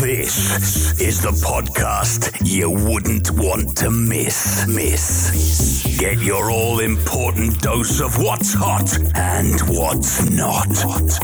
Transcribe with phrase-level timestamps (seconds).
[0.00, 4.66] This is the podcast you wouldn't want to miss.
[4.66, 5.96] Miss.
[5.98, 10.68] Get your all important dose of what's hot and what's not.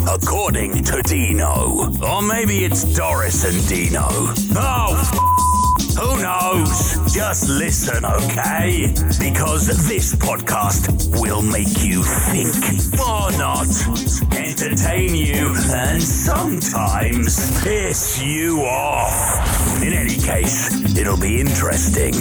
[0.09, 1.93] According to Dino.
[2.03, 4.07] Or maybe it's Doris and Dino.
[4.57, 7.13] Oh, f- who knows?
[7.13, 8.93] Just listen, okay?
[9.19, 12.55] Because this podcast will make you think
[12.99, 13.69] or not,
[14.33, 19.83] entertain you, and sometimes piss you off.
[19.83, 22.15] In any case, it'll be interesting.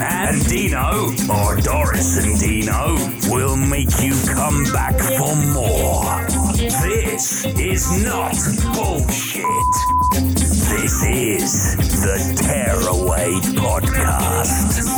[0.00, 2.96] And Dino, or Doris and Dino,
[3.30, 6.26] will make you come back for more.
[6.56, 8.34] This is not
[8.74, 10.47] bullshit.
[10.88, 14.88] This is the Tearaway Podcast.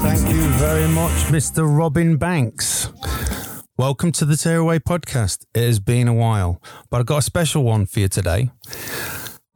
[0.00, 1.66] Thank you very much, Mr.
[1.66, 2.92] Robin Banks.
[3.76, 5.44] Welcome to the Tearaway Podcast.
[5.56, 8.52] It has been a while, but I've got a special one for you today.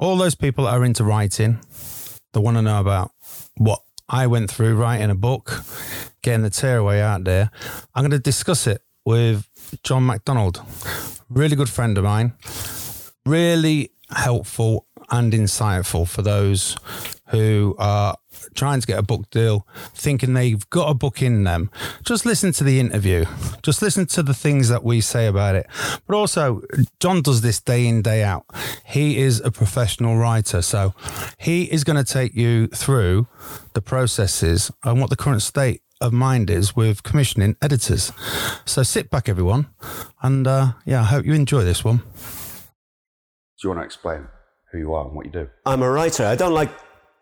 [0.01, 1.61] All those people that are into writing,
[2.33, 3.13] they want to know about
[3.57, 5.63] what I went through writing a book,
[6.23, 7.51] getting the Tearaway out there.
[7.95, 9.49] I'm going to discuss it with
[9.83, 10.63] John McDonald,
[11.29, 12.35] really good friend of mine,
[13.25, 16.77] really helpful and insightful for those
[17.35, 18.17] who are
[18.55, 21.71] trying to get a book deal, thinking they've got a book in them.
[22.05, 23.25] Just listen to the interview.
[23.63, 25.67] Just listen to the things that we say about it.
[26.07, 26.63] But also,
[27.01, 28.45] John does this day in, day out.
[28.85, 30.63] He is a professional writer.
[30.63, 30.95] So
[31.39, 33.27] he is going to take you through
[33.75, 38.13] the processes and what the current state of mind is with commissioning editors.
[38.65, 39.69] So sit back, everyone.
[40.23, 41.99] And uh, yeah, I hope you enjoy this one.
[41.99, 42.03] Do
[43.65, 44.29] you want to explain
[44.73, 45.49] who you are and what you do?
[45.65, 46.27] I'm a writer.
[46.27, 46.71] I don't like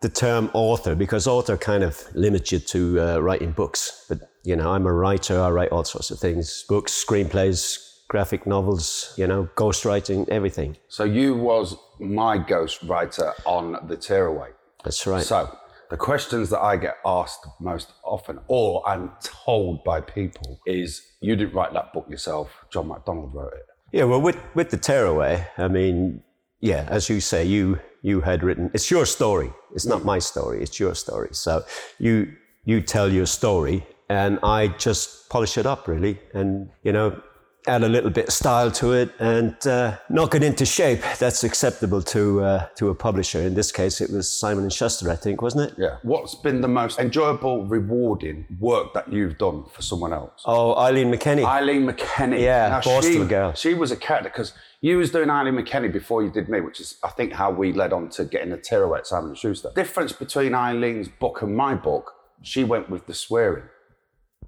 [0.03, 4.05] the term author because author kind of limits you to uh, writing books.
[4.09, 5.39] But, you know, I'm a writer.
[5.39, 10.75] I write all sorts of things books, screenplays, graphic novels, you know, ghostwriting, everything.
[10.89, 14.49] So you was my ghost writer on the Tearaway.
[14.83, 15.23] That's right.
[15.23, 15.57] So
[15.89, 21.37] the questions that I get asked most often, or I'm told by people, is you
[21.37, 22.51] didn't write that book yourself.
[22.69, 23.65] John McDonald wrote it.
[23.93, 26.23] Yeah, well, with, with the Tearaway, I mean,
[26.59, 28.69] yeah, as you say, you you had written.
[28.73, 29.51] It's your story.
[29.73, 30.61] It's not my story.
[30.61, 31.29] It's your story.
[31.31, 31.65] So
[31.97, 32.33] you
[32.65, 37.21] you tell your story, and I just polish it up, really, and you know,
[37.67, 41.01] add a little bit of style to it, and uh, knock it into shape.
[41.19, 43.39] That's acceptable to uh, to a publisher.
[43.41, 45.77] In this case, it was Simon and Schuster, I think, wasn't it?
[45.77, 45.97] Yeah.
[46.03, 50.41] What's been the most enjoyable, rewarding work that you've done for someone else?
[50.45, 51.45] Oh, Eileen McKenney.
[51.45, 52.39] Eileen McKenney.
[52.41, 53.53] Yeah, she, girl.
[53.53, 56.79] She was a character because you was doing Eileen McKenney before you did me, which
[56.79, 59.71] is I think how we led on to getting a Tearaway at Simon and Schuster.
[59.75, 63.63] Difference between Eileen's book and my book, she went with the swearing.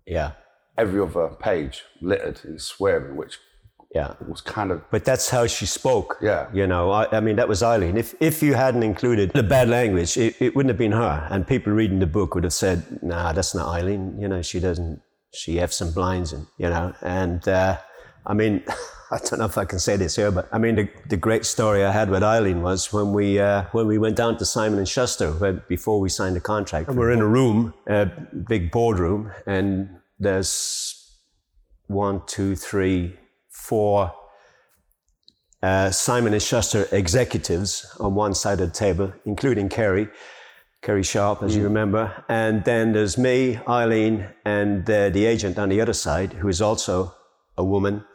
[0.06, 0.32] yeah,
[0.78, 3.40] Every other page littered in swearing, which
[3.96, 4.14] yeah.
[4.28, 6.18] was kind of But that's how she spoke.
[6.22, 6.48] Yeah.
[6.54, 7.98] You know, I, I mean, that was Eileen.
[7.98, 11.28] If, if you hadn't included the bad language, it, it wouldn't have been her.
[11.32, 14.20] And people reading the book would have said, nah, that's not Eileen.
[14.20, 15.02] You know, she doesn't,
[15.34, 17.78] she has some blinds and, you know, and, uh,
[18.26, 18.64] I mean,
[19.12, 21.46] I don't know if I can say this here, but I mean, the, the great
[21.46, 24.80] story I had with Eileen was when we, uh, when we went down to Simon
[24.80, 26.90] and Schuster when, before we signed the contract.
[26.90, 28.08] And we're in a room, a
[28.48, 29.90] big boardroom, and
[30.20, 31.20] there's
[31.88, 33.18] one, two, three,
[33.50, 34.14] four
[35.66, 40.08] uh, Simon and Schuster executives on one side of the table, including Kerry,
[40.84, 42.24] Kerry Sharp, as you remember.
[42.30, 46.62] And then there's me, Eileen, and uh, the agent on the other side, who is
[46.62, 47.16] also
[47.58, 48.06] a woman.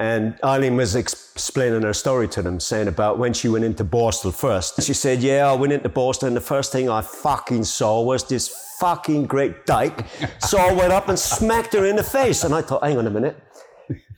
[0.00, 4.32] And Eileen was explaining her story to them, saying about when she went into Borstal
[4.32, 4.80] first.
[4.82, 8.22] She said, Yeah, I went into Borstal, and the first thing I fucking saw was
[8.28, 10.06] this fucking great dyke.
[10.38, 12.44] so I went up and smacked her in the face.
[12.44, 13.36] And I thought, Hang on a minute.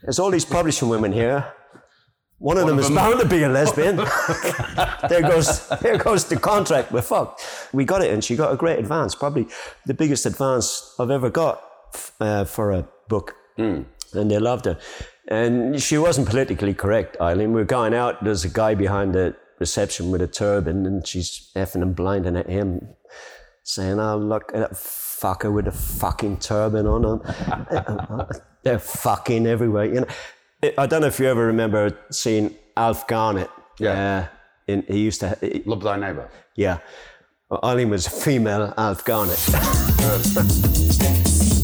[0.02, 1.50] There's all these publishing women here.
[2.38, 3.97] One of them is bound to be a lesbian.
[5.10, 6.91] there goes, there goes the contract.
[6.91, 7.42] We're fucked.
[7.72, 9.47] We got it, and she got a great advance, probably
[9.84, 11.62] the biggest advance I've ever got
[12.18, 13.34] uh, for a book.
[14.15, 14.78] And they loved her.
[15.30, 17.53] And she wasn't politically correct, Eileen.
[17.53, 18.22] We were going out.
[18.24, 22.48] There's a guy behind the reception with a turban, and she's effing and blinding at
[22.48, 22.88] him,
[23.62, 28.27] saying, "Oh, look at that fucker with a fucking turban on." Him.
[28.65, 29.84] They're fucking everywhere.
[29.84, 30.06] You know,
[30.77, 33.50] I don't know if you ever remember seeing Alf Garnett.
[33.78, 34.18] Yeah.
[34.18, 34.26] Uh,
[34.66, 35.38] in, he used to.
[35.41, 36.28] he- love thy neighbour.
[36.56, 36.78] yeah.
[37.48, 39.38] Well, Eileen was a female Alf Garnett.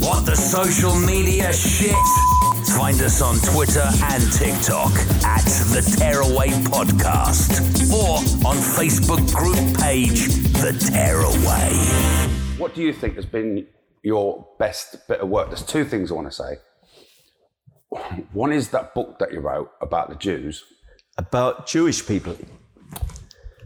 [0.00, 1.94] what the social media shit?
[2.76, 4.93] Find us on Twitter and TikTok
[5.25, 11.73] at The Tearaway Podcast or on Facebook group page The Tearaway.
[12.58, 13.67] What do you think has been
[14.06, 15.49] your best bit of work.
[15.49, 16.58] There's two things I want to say.
[18.32, 20.62] One is that book that you wrote about the Jews.
[21.19, 22.37] About Jewish people.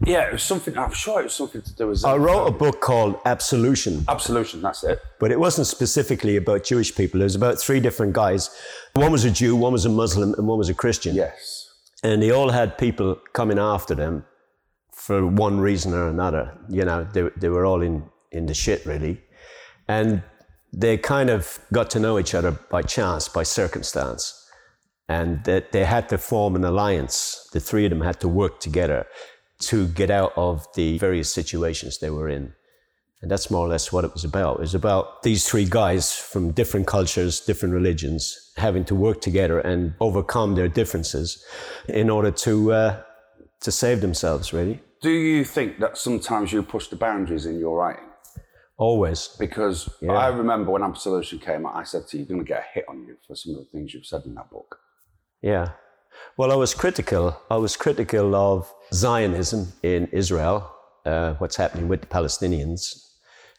[0.05, 0.77] Yeah, it was something.
[0.77, 4.61] I'm sure it was something to do with I wrote a book called Absolution, absolution.
[4.61, 4.99] That's it.
[5.19, 7.21] but it wasn't specifically about Jewish people.
[7.21, 8.49] It was about three different guys.
[8.93, 11.15] One was a Jew, one was a Muslim, and one was a Christian.
[11.15, 11.69] Yes.
[12.03, 14.25] and they all had people coming after them
[14.91, 16.57] for one reason or another.
[16.69, 19.21] You know, they, they were all in, in the shit, really.
[19.87, 20.23] And
[20.73, 24.37] they kind of got to know each other by chance, by circumstance.
[25.09, 27.49] And that they had to form an alliance.
[27.51, 29.05] The three of them had to work together
[29.61, 32.53] to get out of the various situations they were in.
[33.21, 34.55] And that's more or less what it was about.
[34.55, 39.59] It was about these three guys from different cultures, different religions, having to work together
[39.59, 41.45] and overcome their differences
[41.87, 43.01] in order to, uh,
[43.59, 44.81] to save themselves, really.
[45.01, 48.09] Do you think that sometimes you push the boundaries in your writing?
[48.77, 49.27] Always.
[49.39, 50.13] Because Yeah.
[50.13, 52.73] I remember when Absolution came out, I said to you, you're going to get a
[52.73, 54.79] hit on you for some of the things you've said in that book.
[55.43, 55.73] Yeah.
[56.37, 57.39] Well, I was critical.
[57.51, 60.69] I was critical of Zionism in Israel,
[61.05, 63.11] uh, what's happening with the Palestinians.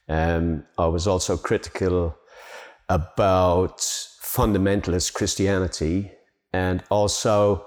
[0.08, 2.16] Um, I was also critical
[2.88, 6.12] about fundamentalist Christianity
[6.52, 7.66] and also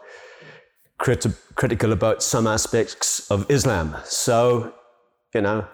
[0.99, 3.95] criti- critical about some aspects of Islam.
[4.03, 4.73] So,
[5.33, 5.67] you know,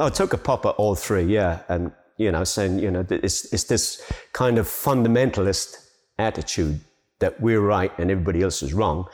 [0.00, 3.52] I took a pop at all three, yeah, and you know, saying you know, it's
[3.52, 4.02] it's this
[4.32, 5.76] kind of fundamentalist
[6.18, 6.80] attitude
[7.20, 9.06] that we're right and everybody else is wrong.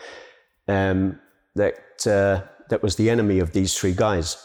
[0.66, 1.20] Um,
[1.54, 1.74] that
[2.06, 4.36] uh, that was the enemy of these three guys,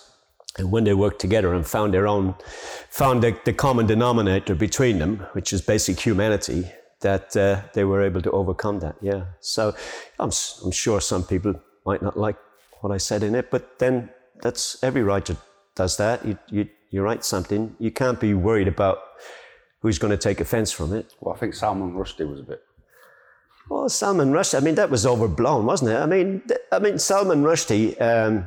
[0.57, 2.35] and when they worked together and found their own,
[2.89, 6.71] found the, the common denominator between them, which is basic humanity,
[7.01, 8.95] that uh, they were able to overcome that.
[9.01, 9.25] Yeah.
[9.39, 9.75] So
[10.19, 10.31] I'm
[10.63, 11.53] I'm sure some people
[11.85, 12.38] might not like
[12.81, 14.09] what I said in it, but then
[14.41, 15.35] that's every writer
[15.75, 16.25] does that.
[16.25, 19.00] You, you, you write something, you can't be worried about
[19.81, 21.13] who's going to take offense from it.
[21.19, 22.61] Well, I think Salman Rushdie was a bit.
[23.69, 25.95] Well, Salman Rushdie, I mean, that was overblown, wasn't it?
[25.98, 28.45] I mean, th- I mean, Salman Rushdie um,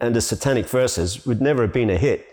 [0.00, 2.26] and the Satanic Verses would never have been a hit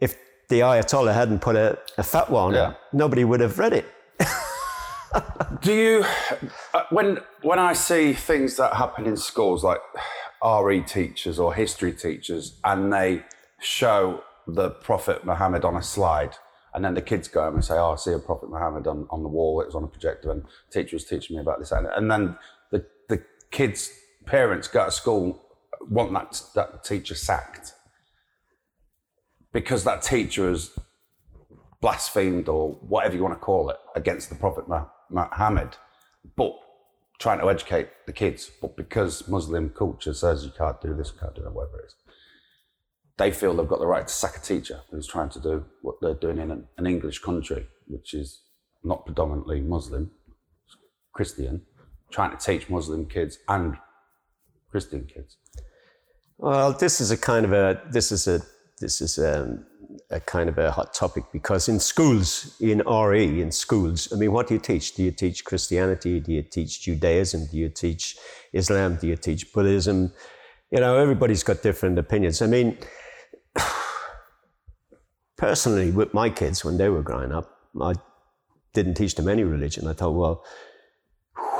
[0.00, 0.16] if
[0.48, 2.70] the Ayatollah hadn't put a, a fatwa on Yeah.
[2.70, 2.76] it.
[2.92, 3.86] Nobody would have read it.
[5.62, 6.04] Do you,
[6.74, 9.80] uh, when when I see things that happen in schools, like
[10.44, 13.24] RE teachers or history teachers, and they
[13.60, 16.36] show the Prophet Muhammad on a slide,
[16.76, 19.06] and then the kids go home and say, "Oh, I see a Prophet Muhammad on,
[19.10, 19.62] on the wall.
[19.62, 22.10] It was on a projector, and the teacher was teaching me about this." And, and
[22.10, 22.36] then
[22.70, 23.90] the the kids'
[24.26, 25.42] parents go to school
[25.88, 27.72] want that that teacher sacked
[29.52, 30.78] because that teacher has
[31.80, 34.64] blasphemed or whatever you want to call it against the Prophet
[35.08, 35.76] Muhammad,
[36.36, 36.54] but
[37.18, 38.50] trying to educate the kids.
[38.60, 41.86] But because Muslim culture says you can't do this, you can't do that, whatever it
[41.86, 41.94] is,
[43.18, 45.96] they feel they've got the right to sack a teacher who's trying to do what
[46.00, 48.42] they're doing in an, an English country, which is
[48.84, 50.10] not predominantly Muslim,
[51.12, 51.62] Christian,
[52.10, 53.76] trying to teach Muslim kids and
[54.70, 55.38] Christian kids.
[56.38, 58.42] Well, this is a kind of a this is a
[58.78, 59.58] this is a,
[60.10, 64.32] a kind of a hot topic because in schools, in RE, in schools, I mean,
[64.32, 64.94] what do you teach?
[64.94, 66.20] Do you teach Christianity?
[66.20, 67.46] Do you teach Judaism?
[67.50, 68.18] Do you teach
[68.52, 68.96] Islam?
[68.96, 70.12] Do you teach Buddhism?
[70.70, 72.42] You know, everybody's got different opinions.
[72.42, 72.76] I mean,
[75.36, 77.94] personally, with my kids when they were growing up, I
[78.72, 79.86] didn't teach them any religion.
[79.86, 80.44] I thought, well,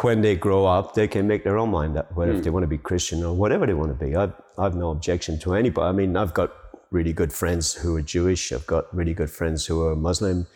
[0.03, 2.43] when they grow up, they can make their own mind up, whether if hmm.
[2.43, 4.15] they want to be Christian or whatever they want to be.
[4.15, 5.87] I've, I've no objection to anybody.
[5.87, 6.53] I mean, I've got
[6.91, 8.53] really good friends who are Jewish.
[8.53, 10.47] I've got really good friends who are Muslim.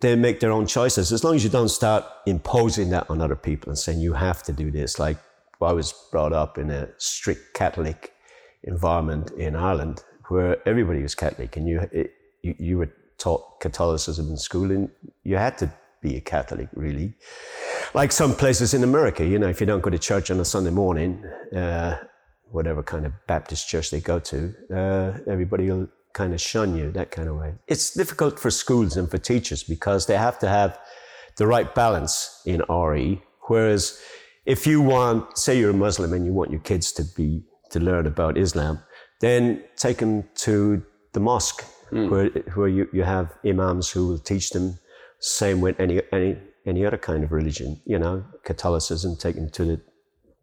[0.00, 3.36] They make their own choices as long as you don't start imposing that on other
[3.36, 4.98] people and saying you have to do this.
[4.98, 5.18] Like
[5.62, 8.12] I was brought up in a strict Catholic
[8.64, 14.28] environment in Ireland where everybody was Catholic and you, it, you, you were taught Catholicism
[14.30, 14.90] in school and
[15.22, 17.14] you had to be a Catholic, really.
[17.94, 20.44] Like some places in America, you know, if you don't go to church on a
[20.44, 21.96] Sunday morning, uh,
[22.50, 26.90] whatever kind of Baptist church they go to, uh, everybody will kind of shun you,
[26.92, 27.54] that kind of way.
[27.66, 30.78] It's difficult for schools and for teachers because they have to have
[31.36, 33.20] the right balance in RE.
[33.48, 34.00] Whereas
[34.46, 37.80] if you want, say you're a Muslim and you want your kids to be, to
[37.80, 38.78] learn about Islam,
[39.24, 42.08] then take them to the mosque hmm.
[42.10, 44.78] where, where you, you have imams who will teach them
[45.20, 49.64] same with any, any, any other kind of religion, you know, Catholicism, take them to
[49.64, 49.80] the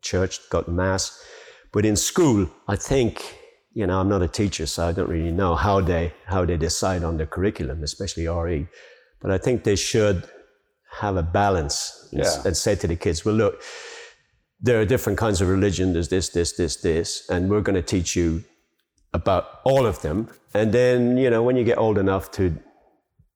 [0.02, 1.24] church, got mass.
[1.72, 3.38] But in school, I think,
[3.74, 6.58] you know, I'm not a teacher, so I don't really know how they, how they
[6.58, 8.68] decide on the curriculum, especially RE.
[9.22, 10.28] But I think they should
[11.00, 12.42] have a balance and, Yeah.
[12.46, 13.62] and say to the kids, well, look,
[14.60, 15.94] there are different kinds of religion.
[15.94, 18.44] There's this, this, this, this, and we're going to teach you
[19.14, 20.28] about all of them.
[20.54, 22.56] And then, you know, when you get old enough to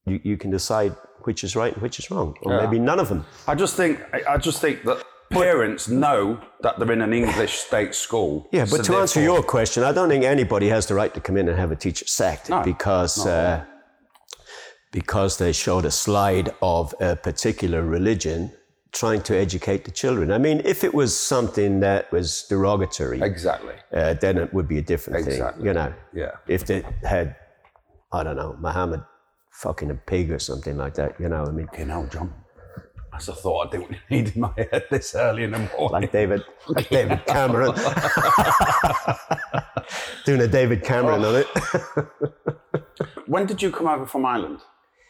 [0.05, 2.61] you, you can decide which is right and which is wrong, or Yeah.
[2.61, 3.25] maybe none of them.
[3.47, 3.99] I just think
[4.35, 8.47] I just think that parents know that they're in an English state school.
[8.51, 11.19] Yeah, so but to answer your question, I don't think anybody has the right to
[11.19, 13.65] come in and have a teacher sacked No, because uh,
[14.91, 18.51] because they showed a slide of a particular religion
[18.95, 20.31] trying to educate the children.
[20.31, 23.75] I mean, if it was something that was derogatory, exactly.
[23.93, 25.57] uh, then it would be a different Exactly.
[25.59, 25.93] thing, you know.
[26.13, 26.31] Yeah.
[26.47, 27.35] If they had,
[28.13, 29.03] I don't know, Muhammad
[29.51, 31.43] fucking a pig or something like that, you know.
[31.45, 32.33] I mean, You know, John.
[33.11, 35.91] That's a thought I didn't need in my head this early in the morning.
[35.91, 37.73] like David, like David Cameron,
[40.25, 41.47] doing a David Cameron on it.
[43.27, 44.59] when did you come over from Ireland?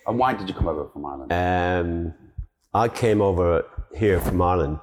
[0.08, 1.32] And why did you come over from Ireland?
[1.34, 2.14] Um,
[2.76, 3.64] I came over
[3.96, 4.80] here from Ireland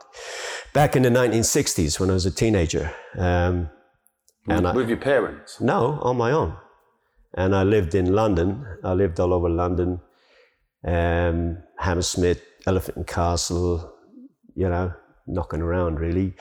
[0.72, 2.90] back in the 1960s when I was a teenager.
[3.18, 3.68] Um,
[4.49, 5.61] and I, With your parents?
[5.61, 6.56] no, on my own.
[7.34, 8.66] And I lived in London.
[8.82, 10.00] I lived all over London,
[10.84, 13.94] um, Hammersmith, Elephant and Castle,
[14.54, 14.94] you know,
[15.26, 16.32] knocking around really,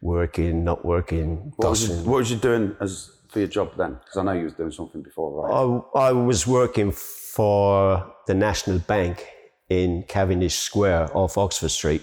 [0.00, 3.94] working, not working, What was, you, what was you doing as for your job then?
[3.94, 5.52] Because I know you was doing something before, right?
[6.00, 9.26] I, I was working for the National Bank
[9.72, 12.02] in Cavendish Square off Oxford Street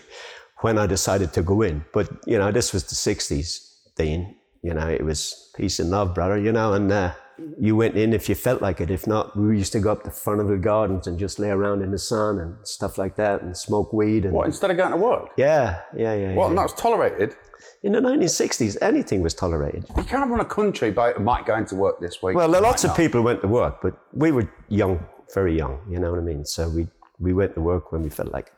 [0.62, 1.86] when I decided to go in.
[1.94, 4.36] But, you know, this was the 60s, Dean.
[4.62, 7.14] You know, it was peace and love, brother, you know, and uh,
[7.58, 8.92] you went in if you felt like it.
[8.92, 11.50] If not, we used to go up the front of the gardens and just lay
[11.50, 14.26] around in the sun and stuff like that and smoke weed.
[14.26, 15.30] And, what, instead of going to work?
[15.38, 16.34] Yeah, yeah, yeah.
[16.34, 16.50] Well, yeah.
[16.50, 17.36] and that was tolerated.
[17.84, 19.86] In the 1960s, anything was tolerated.
[19.96, 22.36] You can't run a country by might going to work this week.
[22.36, 22.98] Well, lots of not.
[22.98, 25.80] people went to work, but we were young, very young.
[25.90, 26.44] You know what I mean?
[26.46, 26.88] So we
[27.20, 28.54] we went to work when we felt like it.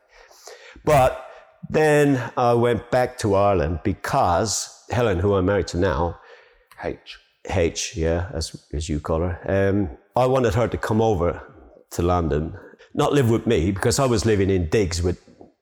[0.85, 1.25] But
[1.69, 6.19] then I went back to Ireland because Helen, who I'm married to now,
[6.83, 7.17] H.
[7.49, 11.41] H, yeah, as as you call her, um, I wanted her to come over
[11.91, 12.55] to London,
[12.93, 15.19] not live with me because I was living in digs with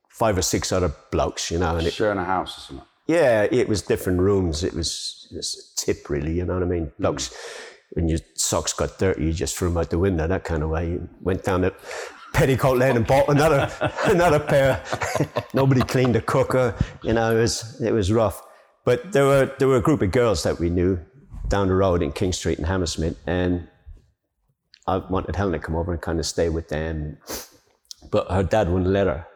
[0.10, 2.86] five or six other blokes, you know, and it, Sharing a house or something.
[3.08, 4.64] yeah, it was different rooms.
[4.64, 6.34] It was just a tip, really.
[6.34, 6.92] You know what I mean?
[7.00, 7.34] Blokes,
[7.92, 10.70] when your socks got dirty, you just threw them out the window, that kind of
[10.70, 10.90] way.
[10.90, 11.74] You went down the
[12.40, 13.70] petticoat lane and bought another
[14.06, 14.82] another pair.
[15.54, 16.74] Nobody cleaned the cooker.
[17.04, 18.42] You know, it was it was rough.
[18.86, 21.00] But there were there were a group of girls that we knew
[21.50, 23.68] down the road in King Street in Hammersmith, and
[24.88, 27.18] I wanted Helen to come over and kind of stay with them.
[28.10, 29.28] But her dad wouldn't let her.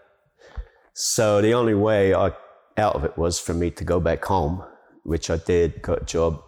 [0.94, 2.32] So the only way I,
[2.78, 4.64] out of it was for me to go back home,
[5.04, 6.42] which I did, got a job,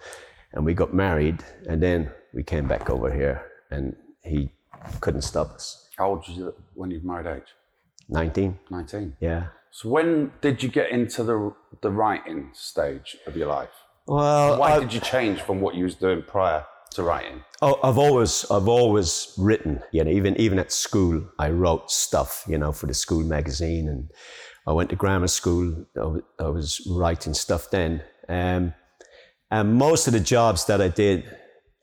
[0.53, 4.51] and we got married, and then we came back over here, and he
[5.01, 5.84] couldn't stop us.
[5.97, 7.49] How old was you when you married age?
[8.09, 9.17] 19, 19.
[9.19, 9.47] yeah.
[9.71, 13.69] So when did you get into the the writing stage of your life?
[14.07, 17.43] Well, Why I, did you change from what you was doing prior to writing?
[17.61, 19.81] oh, I've always, I've always written.
[19.91, 22.45] You know, even even at school, I wrote stuff.
[22.47, 24.09] You know, for the school magazine, and
[24.67, 25.85] I went to grammar school.
[25.97, 28.73] I I was writing stuff then, um,
[29.51, 31.25] and most of the jobs that I did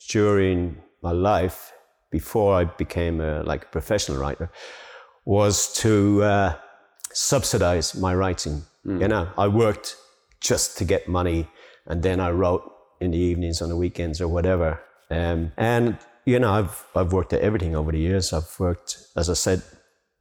[0.08, 1.72] during my life
[2.12, 4.50] before I became a, like a professional writer
[5.24, 6.54] was to uh,
[7.12, 8.62] subsidize my writing.
[8.84, 9.96] You know, I worked
[10.40, 11.48] just to get money,
[11.86, 12.64] and then I wrote
[13.00, 14.80] in the evenings, on the weekends, or whatever.
[15.08, 18.32] Um, and you know, I've I've worked at everything over the years.
[18.32, 19.62] I've worked, as I said,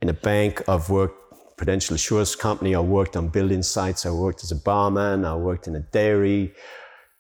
[0.02, 0.62] in a bank.
[0.70, 2.76] I've worked Prudential Insurance Company.
[2.76, 4.06] I worked on building sites.
[4.06, 5.26] I worked as a barman.
[5.26, 6.54] I worked in a dairy.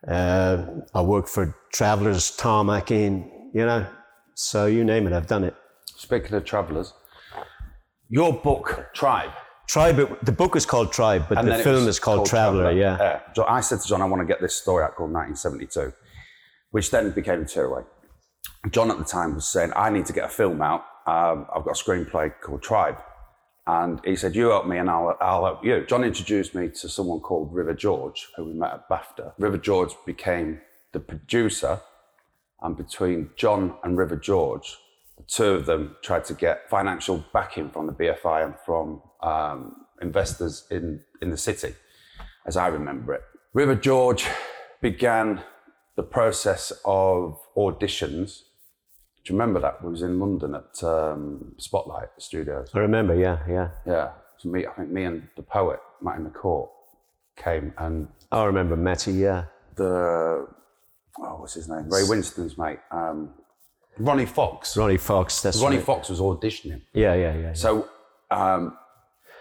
[0.07, 3.29] Uh, I worked for Travelers Tarmacking.
[3.53, 3.87] You know,
[4.35, 5.55] so you name it, I've done it.
[5.85, 6.93] Speaking of travellers,
[8.09, 9.31] your book Tribe.
[9.67, 10.17] Tribe.
[10.23, 12.71] The book is called Tribe, but and the film is called, Traveler.
[12.71, 13.21] Yeah.
[13.33, 15.93] So I said to John, I want to get this story out called 1972,
[16.71, 17.83] which then became Tearaway.
[18.69, 20.83] John at the time was saying, I need to get a film out.
[21.07, 22.97] Um, I've got a screenplay called Tribe.
[23.65, 25.85] And he said, You help me and I'll, I'll help you.
[25.87, 29.33] John introduced me to someone called River George, who we met at BAFTA.
[29.37, 30.59] River George became
[30.91, 31.79] the producer,
[32.61, 34.77] and between John and River George,
[35.17, 39.85] the two of them tried to get financial backing from the BFI and from um,
[40.01, 41.73] investors in, in the city,
[42.45, 43.21] as I remember it.
[43.53, 44.27] River George
[44.81, 45.41] began
[45.95, 48.41] the process of auditions.
[49.23, 49.83] Do you remember that?
[49.83, 52.69] We was in London at um, Spotlight Studios.
[52.73, 53.15] I remember.
[53.15, 53.69] Yeah, yeah.
[53.85, 54.11] Yeah.
[54.37, 56.69] So me, I think me and the poet, Matty McCourt,
[57.35, 59.13] came and I remember Matty.
[59.13, 59.45] Yeah.
[59.75, 60.47] the,
[61.19, 61.89] oh, what's his name?
[61.89, 63.31] Ray Winstone's mate, um,
[63.97, 64.75] Ronnie Fox.
[64.77, 65.41] Ronnie Fox.
[65.41, 65.85] That's Ronnie right.
[65.85, 66.81] Fox was auditioning.
[66.93, 67.39] Yeah, yeah, yeah.
[67.41, 67.53] yeah.
[67.53, 67.87] So,
[68.29, 68.77] um,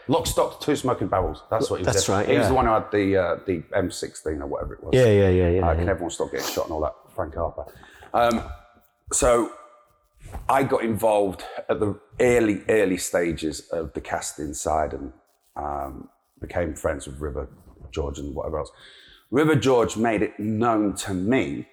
[0.09, 1.43] Lock, Stock, Two Smoking Barrels.
[1.51, 2.19] That's what he was That's doing.
[2.19, 4.91] right, He was the one who had the uh, the M16 or whatever it was.
[4.93, 5.67] yeah, yeah, yeah, yeah.
[5.67, 5.79] Uh, yeah.
[5.79, 6.95] can everyone stop getting shot and all that?
[7.15, 7.67] Frank Harper.
[8.13, 8.43] Um,
[9.13, 9.53] so
[10.49, 15.13] I got involved at the early, early stages of the casting side and
[15.57, 16.09] um,
[16.41, 17.49] became friends with River
[17.93, 18.71] George and whatever else.
[19.31, 21.69] River George made it known to me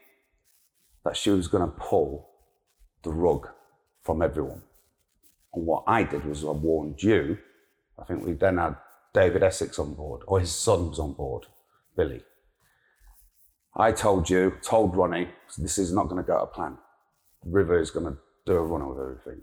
[1.03, 2.29] that she was going to pull
[3.03, 3.47] the rug
[4.03, 4.61] from everyone.
[5.53, 7.37] And what I did was I warned you.
[7.97, 8.75] I think we then had
[9.13, 11.47] David Essex on board, or his son was on board,
[11.95, 12.21] Billy.
[13.75, 16.77] I told you, told Ronnie, this is not going to go to plan.
[17.43, 19.41] River is going to do a run with everything.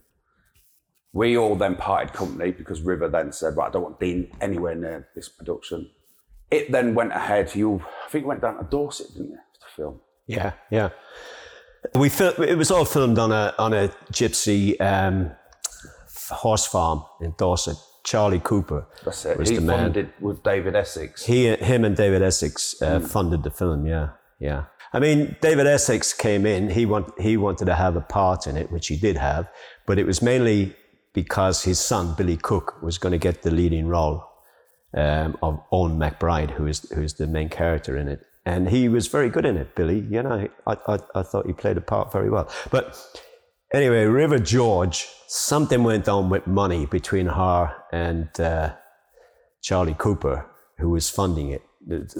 [1.12, 4.74] We all then parted company because River then said, right, I don't want Dean anywhere
[4.74, 5.90] near this production.
[6.50, 7.54] It then went ahead.
[7.54, 10.00] You, I think, you went down to Dorset, didn't you, to film?
[10.26, 10.90] Yeah, yeah.
[11.94, 15.32] We fil- it was all filmed on a on a gypsy um,
[16.30, 17.76] horse farm in Dorset.
[18.04, 19.38] Charlie Cooper That's it.
[19.38, 19.78] was he the man.
[19.78, 21.24] funded with David Essex.
[21.24, 23.86] He, him, and David Essex uh, funded the film.
[23.86, 24.64] Yeah, yeah.
[24.92, 26.68] I mean, David Essex came in.
[26.70, 29.48] He want, he wanted to have a part in it, which he did have,
[29.86, 30.76] but it was mainly
[31.14, 34.22] because his son Billy Cook was going to get the leading role
[34.94, 39.08] um, of Owen McBride, who is who's the main character in it, and he was
[39.08, 39.74] very good in it.
[39.74, 42.50] Billy, you know, I I, I thought he played a part very well.
[42.70, 42.96] But
[43.72, 48.28] anyway, River George, something went on with money between her and.
[48.38, 48.74] Uh,
[49.64, 50.46] Charlie Cooper,
[50.76, 51.62] who was funding it.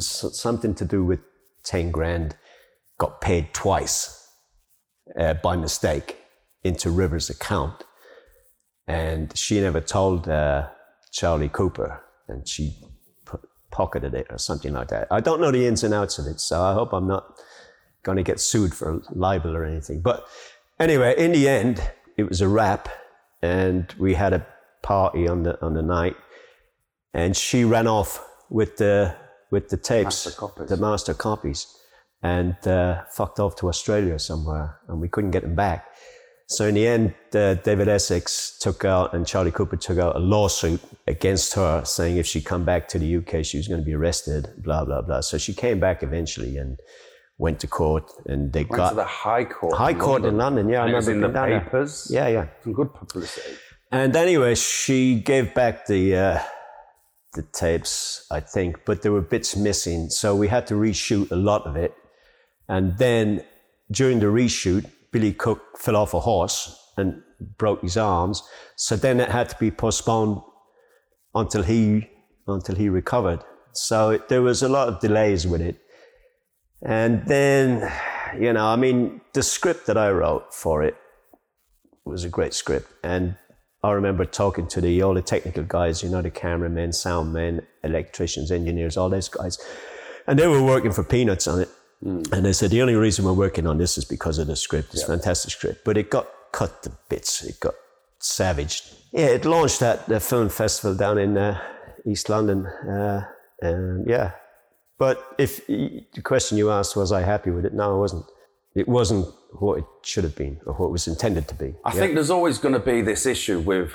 [0.00, 1.21] Something to do with
[1.64, 2.37] 10 grand
[2.99, 4.31] got paid twice
[5.19, 6.16] uh, by mistake
[6.62, 7.85] into River's account.
[8.88, 10.71] And she never told uh,
[11.12, 12.76] Charlie Cooper, and she
[13.71, 15.09] pocketed it or something like that.
[15.11, 17.35] I don't know the ins and outs of it, so I hope I'm not
[18.02, 20.00] going to get sued for libel or anything.
[20.00, 20.26] But
[20.78, 21.83] anyway, in the end,
[22.16, 22.88] it was a wrap,
[23.43, 24.47] and we had a
[24.83, 26.16] party on the on the night,
[27.12, 29.16] and she ran off with the
[29.50, 31.66] with the tapes, Master the master copies,
[32.23, 35.87] and uh, fucked off to Australia somewhere, and we couldn't get them back.
[36.46, 40.18] So in the end, uh, David Essex took out and Charlie Cooper took out a
[40.18, 43.84] lawsuit against her, saying if she come back to the UK, she was going to
[43.84, 44.49] be arrested.
[44.58, 45.21] Blah blah blah.
[45.21, 46.78] So she came back eventually and
[47.38, 49.75] went to court, and they Went got to the High Court.
[49.75, 50.69] High Court in London.
[50.69, 51.60] Yeah, I And it was in remember the there.
[51.60, 52.08] papers.
[52.10, 52.47] Yeah, yeah.
[52.62, 53.56] Some good publicity.
[53.90, 56.38] And anyway, she gave back the uh,
[57.32, 61.36] the tapes, I think, but there were bits missing, so we had to reshoot a
[61.36, 61.95] lot of it.
[62.69, 63.45] And then
[63.90, 67.22] during the reshoot, Billy Cook fell off a horse and
[67.56, 68.42] broke his arms.
[68.74, 70.40] So then it had to be postponed
[71.36, 72.10] until he
[72.48, 73.40] until he recovered.
[73.74, 75.76] So it, there was a lot of delays with it.
[76.82, 77.90] And then,
[78.38, 80.96] you know, I mean, the script that I wrote for it
[82.04, 82.90] was a great script.
[83.04, 83.36] And
[83.84, 87.64] I remember talking to the all the technical guys, you know, the cameramen, sound men,
[87.84, 89.58] electricians, engineers, all those guys.
[90.26, 91.68] And they were working for peanuts on it.
[92.02, 94.93] And they said, the only reason we're working on this is because of the script.
[94.93, 95.85] It's a fantastic script.
[95.85, 97.43] But it got cut to bits.
[97.43, 97.75] It got
[98.19, 98.95] savaged.
[99.13, 101.59] Yeah, it launched at the film festival down in uh,
[102.07, 102.67] East London.
[102.67, 103.26] Uh,
[103.61, 104.33] and yeah.
[104.99, 107.75] But if the question you asked, was I happy with it?
[107.75, 108.26] No, I wasn't.
[108.75, 111.75] It wasn't what it should have been or what it was intended to be.
[111.85, 113.93] I think there's always going to be this issue with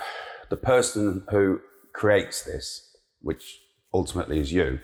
[0.50, 1.60] the person who
[1.94, 3.60] creates this, which
[3.94, 4.80] ultimately is you.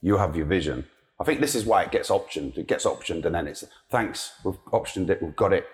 [0.00, 0.86] You have your vision.
[1.22, 2.58] I think this is why it gets optioned.
[2.58, 4.32] It gets optioned, and then it's thanks.
[4.44, 5.22] We've optioned it.
[5.22, 5.66] We've got it.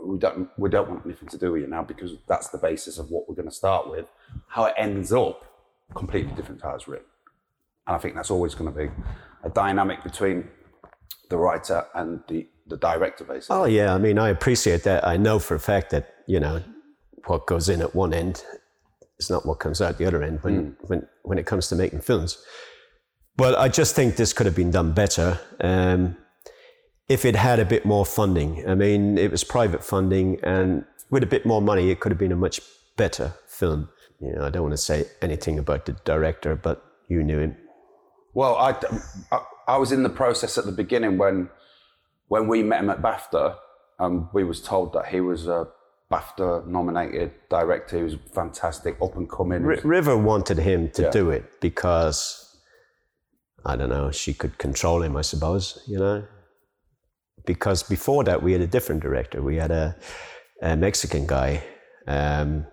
[0.00, 0.48] We don't.
[0.56, 3.28] We don't want anything to do with you now because that's the basis of what
[3.28, 4.06] we're going to start with.
[4.46, 5.44] How it ends up,
[5.96, 7.08] completely different to how it's written.
[7.88, 8.90] And I think that's always going to be
[9.42, 10.48] a dynamic between
[11.30, 13.56] the writer and the, the director, basically.
[13.56, 15.04] Oh yeah, I mean, I appreciate that.
[15.04, 16.62] I know for a fact that you know
[17.26, 18.44] what goes in at one end
[19.18, 20.86] is not what comes out the other end when hmm.
[20.86, 22.38] when when it comes to making films.
[23.36, 26.16] But I just think this could have been done better um,
[27.08, 28.68] if it had a bit more funding.
[28.68, 32.18] I mean, it was private funding, and with a bit more money, it could have
[32.18, 32.60] been a much
[32.96, 33.88] better film.
[34.20, 37.56] You know, I don't want to say anything about the director, but you knew him.
[38.34, 38.74] Well, I,
[39.32, 41.48] I, I was in the process at the beginning when
[42.28, 43.56] when we met him at BAFTA,
[43.98, 45.66] and we was told that he was a
[46.10, 47.96] BAFTA nominated director.
[47.96, 49.64] He was fantastic, up and coming.
[49.64, 51.10] R- River wanted him to Yeah.
[51.10, 52.51] do it because
[53.64, 56.24] I don't know, she could control him, I suppose, you know.
[57.44, 59.42] Because before that, we had a different director.
[59.42, 59.96] We had a,
[60.62, 61.62] a Mexican guy.
[62.06, 62.66] Um,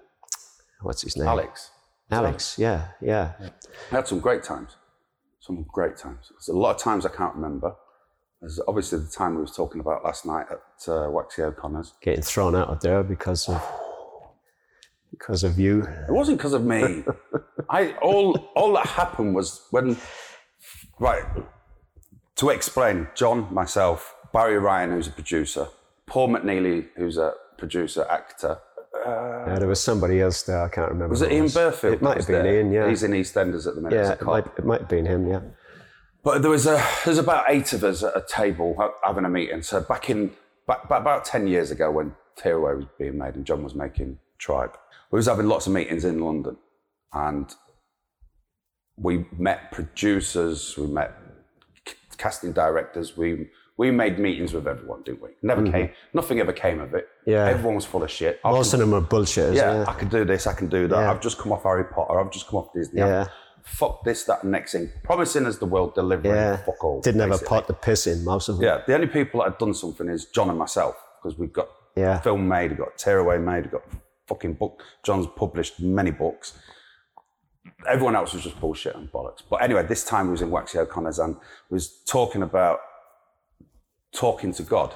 [0.82, 1.28] what's his name?
[1.28, 1.72] Alex.
[2.12, 3.34] Alex, yeah, yeah.
[3.92, 4.76] I had some great times.
[5.42, 6.32] Some great times.
[6.32, 7.76] There's a lot of times I can't remember.
[8.42, 11.94] There's obviously the time we was talking about last night at uh, Waxy O'Connor's.
[12.02, 13.62] Getting thrown out of there because of
[15.12, 15.84] because of you.
[15.84, 17.04] It wasn't because of me.
[17.70, 19.98] I all all that happened was when
[21.00, 21.24] right
[22.36, 23.08] to explain.
[23.16, 25.68] John, myself, Barry Ryan, who's a producer,
[26.06, 28.60] Paul McNeely, who's a producer, actor.
[29.06, 30.62] Yeah, there was somebody else there.
[30.64, 31.10] I can't remember.
[31.10, 31.94] Was it Ian Burfield?
[31.94, 32.56] It might have been there?
[32.56, 32.72] Ian.
[32.72, 33.96] Yeah, He's in EastEnders at the minute.
[33.96, 34.12] yeah.
[34.14, 35.28] It might, it might have been him.
[35.28, 35.42] Yeah.
[36.22, 39.62] But there was a there's about eight of us at a table having a meeting.
[39.62, 40.32] So back in
[40.68, 44.20] back, back about ten years ago, when Tearaway was being made and John was making
[44.38, 44.78] Tribe,
[45.12, 46.58] we was having lots of meetings in London,
[47.14, 47.54] and
[49.02, 51.14] we met producers, we met
[51.88, 55.30] c- casting directors, we we made meetings with everyone, didn't we?
[55.42, 57.06] Never came, nothing ever came of it.
[57.22, 57.32] Mm-hmm.
[57.32, 57.46] Yeah.
[57.48, 58.42] everyone was full of shit.
[58.44, 59.56] I Most of them are bullshitters.
[59.56, 59.86] yeah.
[59.88, 61.00] I can do this, I can do that.
[61.00, 61.10] Yeah.
[61.12, 63.00] I've just come off Harry Potter, I've just come off Disney.
[63.00, 63.22] Yeah.
[63.22, 63.30] I've-
[63.64, 64.90] Fuck this, that, and next thing.
[65.04, 66.58] Promising us the world, delivering Yeah.
[66.58, 67.02] fuck all.
[67.02, 68.24] Didn't have a pot to piss in.
[68.24, 68.64] Most of them.
[68.66, 71.68] Yeah, the only people that have done something is John and myself because we've got
[71.96, 72.20] Yeah.
[72.20, 73.84] film made, we've got tearaway made, we've got
[74.28, 74.82] fucking book.
[75.04, 76.58] John's published many books.
[77.88, 79.42] Everyone else was just bullshit and bollocks.
[79.50, 81.38] But anyway, this time we was in Waxy O'Connor's and
[81.70, 82.80] was talking about
[84.12, 84.94] talking to God.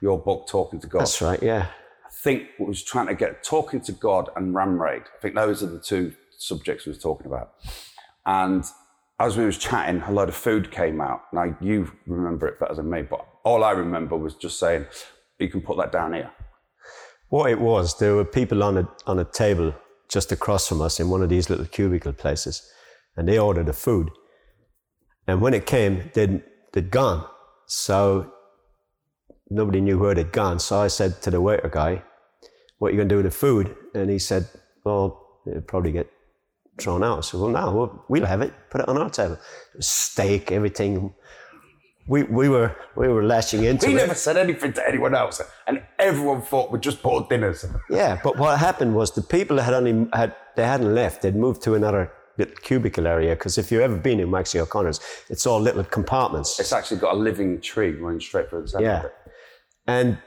[0.00, 1.00] Your book, Talking to God.
[1.00, 1.42] That's right.
[1.42, 1.66] Yeah.
[2.06, 5.02] I think we was trying to get talking to God and Ram Raid.
[5.02, 7.52] I think those are the two subjects we was talking about.
[8.24, 8.64] And
[9.18, 11.22] as we was chatting, a load of food came out.
[11.32, 14.86] Now you remember it better than me, but all I remember was just saying,
[15.38, 16.30] "You can put that down here."
[17.28, 19.74] What it was, there were people on a on a table
[20.08, 22.70] just across from us in one of these little cubicle places,
[23.16, 24.10] and they ordered the food.
[25.26, 26.42] And when it came, they'd
[26.72, 27.26] they'd gone.
[27.66, 28.32] So
[29.50, 30.58] nobody knew where they'd gone.
[30.58, 32.02] So I said to the waiter guy,
[32.78, 34.48] "What are you going to do with the food?" And he said,
[34.84, 36.10] "Well, it'll probably get
[36.78, 38.52] thrown out." Said, "Well, no, we'll, we'll have it.
[38.70, 39.38] Put it on our table.
[39.80, 41.14] Steak, everything."
[42.08, 43.96] We, we were we were lashing into He it.
[43.96, 47.66] We never said anything to anyone else, and everyone thought we'd just bought dinners.
[47.90, 51.20] Yeah, but what happened was the people that had only had they hadn't left.
[51.22, 55.00] They'd moved to another little cubicle area because if you've ever been in Waxy O'Connor's,
[55.28, 56.58] it's all little compartments.
[56.58, 58.86] It's actually got a living tree running straight through the centre.
[58.86, 59.02] Yeah,
[59.86, 60.18] and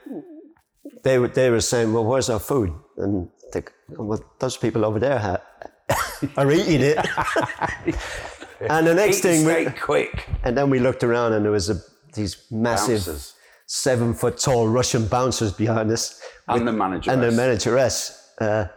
[1.03, 4.99] they were they were saying, "Well, where's our food?" And they, well, those people over
[4.99, 5.41] there ha-
[6.37, 6.97] are eating it.
[8.69, 10.27] and the next thing, we, quick.
[10.43, 11.77] and then we looked around, and there was a,
[12.13, 13.33] these massive Bouncers.
[13.65, 16.21] seven foot tall Russian bouncers behind us.
[16.47, 17.11] And the manager.
[17.11, 18.33] and the manageress.
[18.39, 18.67] Uh,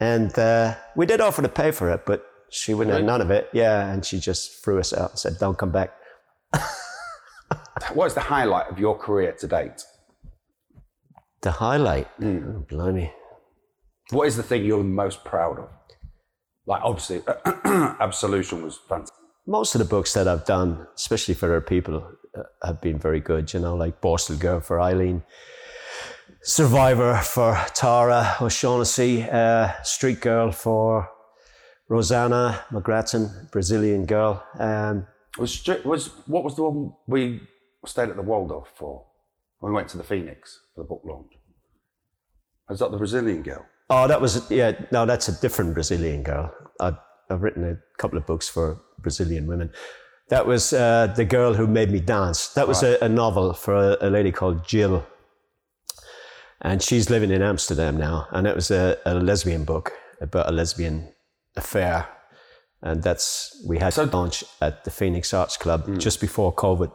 [0.00, 3.30] and uh, we did offer to pay for it, but she wouldn't have none of
[3.30, 3.48] it.
[3.52, 5.94] Yeah, and she just threw us out and said, "Don't come back."
[7.94, 9.84] What is the highlight of your career to date?
[11.42, 13.12] The highlight, oh, blimey.
[14.10, 15.68] What is the thing you're most proud of?
[16.66, 17.22] Like, obviously,
[18.00, 19.16] Absolution was fantastic.
[19.46, 23.20] Most of the books that I've done, especially for other people, uh, have been very
[23.20, 23.52] good.
[23.52, 25.22] You know, like Borstal Girl for Eileen,
[26.42, 31.08] Survivor for Tara O'Shaughnessy, uh, Street Girl for
[31.88, 34.42] Rosanna McGrattan, Brazilian girl.
[34.58, 35.06] Um,
[35.38, 37.40] Was, Stri- was what was the one we
[37.86, 39.06] stayed at the Waldorf for
[39.58, 41.32] when we went to the Phoenix for the book launch?
[42.68, 43.66] Was that the Brazilian girl?
[43.90, 44.72] Oh, that was yeah.
[44.90, 46.52] No, that's a different Brazilian girl.
[46.80, 46.92] I,
[47.30, 49.70] I've written a couple of books for Brazilian women.
[50.28, 52.48] That was uh, the girl who made me dance.
[52.54, 55.04] That was a, a novel for a, a lady called Jill,
[56.60, 58.28] and she's living in Amsterdam now.
[58.30, 61.12] And it was a, a lesbian book about a lesbian
[61.56, 62.08] affair,
[62.80, 66.92] and that's we had So- to launch at the Phoenix Arts Club just before COVID.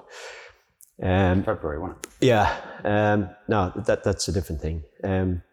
[1.04, 4.84] Um, February, wasn't yeah, um, no, that that's a different thing.
[5.04, 5.44] Um,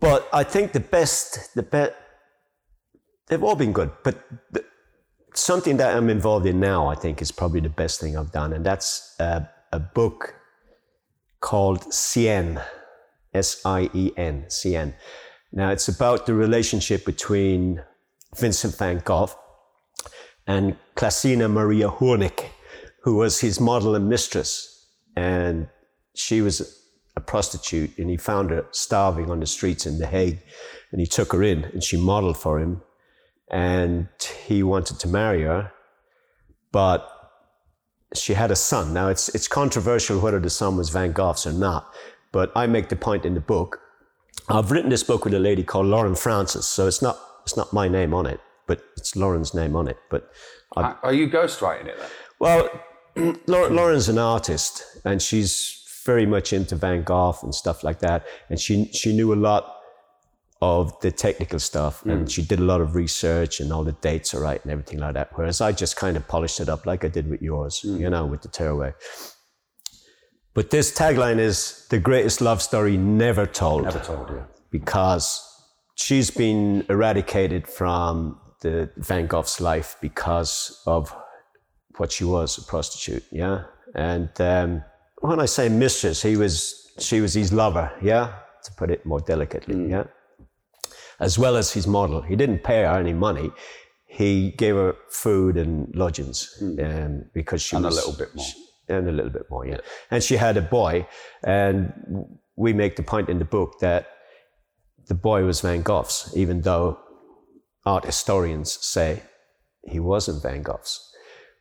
[0.00, 1.92] but I think the best, the best,
[3.28, 3.90] they've all been good.
[4.02, 4.64] But the,
[5.34, 8.52] something that I'm involved in now, I think, is probably the best thing I've done,
[8.52, 9.40] and that's uh,
[9.72, 10.34] a book
[11.40, 12.60] called Sien,
[13.32, 14.94] S I E N, Sien.
[15.52, 17.82] Now it's about the relationship between
[18.36, 19.30] Vincent van Gogh
[20.46, 22.46] and Clasina Maria Hoornik,
[23.02, 24.86] who was his model and mistress.
[25.16, 25.68] And
[26.14, 26.79] she was
[27.16, 30.38] a prostitute, and he found her starving on the streets in The Hague.
[30.92, 32.82] And he took her in, and she modeled for him.
[33.50, 34.08] And
[34.46, 35.72] he wanted to marry her,
[36.72, 37.08] but
[38.14, 38.92] she had a son.
[38.94, 41.92] Now, it's, it's controversial whether the son was Van Gogh's or not,
[42.32, 43.80] but I make the point in the book.
[44.48, 47.72] I've written this book with a lady called Lauren Francis, so it's not, it's not
[47.72, 49.96] my name on it, but it's Lauren's name on it.
[50.10, 50.30] But
[50.76, 52.08] Are- Are you ghostwriting it then?
[52.38, 52.68] well,
[53.46, 58.26] Lauren's an artist, and she's very much into Van Gogh and stuff like that.
[58.48, 59.76] And she she knew a lot
[60.62, 64.34] of the technical stuff, and she did a lot of research, and all the dates
[64.34, 65.30] are right and everything like that.
[65.34, 68.26] Whereas I just kind of polished it up like I did with yours, you know,
[68.26, 68.92] with the tearaway.
[70.52, 74.44] But this tagline is the greatest love story never told Never told you.
[74.70, 75.40] because
[75.94, 81.14] she's been eradicated from the Van Gogh's life because of
[81.96, 83.62] what she was, a prostitute, yeah?
[83.94, 84.82] And um,
[85.20, 88.32] when I say mistress, he was she was his lover, yeah,
[88.64, 89.90] to put it more delicately, Mm.
[89.90, 90.04] yeah,
[91.18, 92.20] as well as his model.
[92.22, 93.50] He didn't pay her any money.
[94.06, 97.78] He gave her food and lodgings um, because she Mm.
[97.78, 98.46] And a little bit more.
[98.88, 99.80] and a little bit more, yeah.
[100.10, 101.06] And she had a boy,
[101.44, 101.92] and
[102.56, 104.02] we make the point in the book that
[105.06, 106.98] the boy was Van Gogh's, even though
[107.86, 109.22] art historians say
[109.92, 111.00] he wasn't Van Gogh's.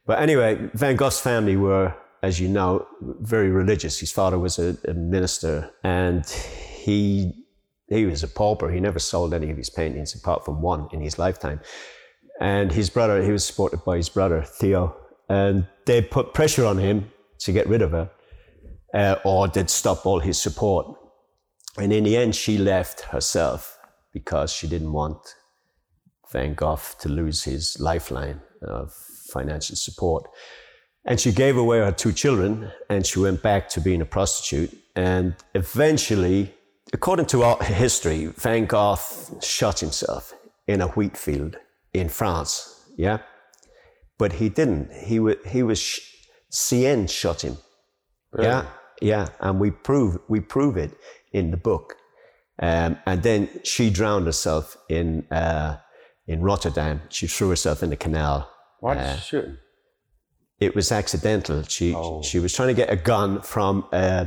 [0.06, 4.00] But anyway, Van Gogh's family were, as you know, very religious.
[4.00, 7.46] His father was a, a minister, and he
[7.88, 8.70] he was a pauper.
[8.70, 11.60] He never sold any of his paintings apart from one in his lifetime.
[12.40, 14.96] And his brother, he was supported by his brother Theo,
[15.28, 18.10] and they put pressure on him to get rid of her,
[18.94, 20.86] uh, or they'd stop all his support.
[21.78, 23.78] And in the end, she left herself
[24.14, 25.36] because she didn't want
[26.32, 28.94] Van Gogh to lose his lifeline of
[29.32, 30.28] financial support.
[31.10, 34.72] And she gave away her two children and she went back to being a prostitute.
[34.96, 36.54] And eventually,
[36.94, 39.00] according to our history, Van Gogh
[39.42, 40.34] shot himself
[40.68, 41.58] in a wheat field
[41.94, 42.86] in France.
[42.96, 43.18] Yeah.
[44.20, 44.94] But he didn't.
[44.94, 46.00] He, wa he was,
[46.50, 47.58] Sien shot him.
[48.38, 48.68] Yeah.
[49.02, 49.30] Yeah.
[49.40, 50.92] And we prove, we prove it
[51.34, 51.96] in the book.
[52.62, 55.78] Um, and then she drowned herself in, uh,
[56.28, 57.02] in Rotterdam.
[57.10, 58.48] She threw herself in the canal.
[58.80, 59.60] Why did she shoot him?
[60.60, 61.64] It was accidental.
[61.64, 62.22] She Oh.
[62.22, 63.86] she was trying to get a gun from.
[63.92, 64.26] Uh,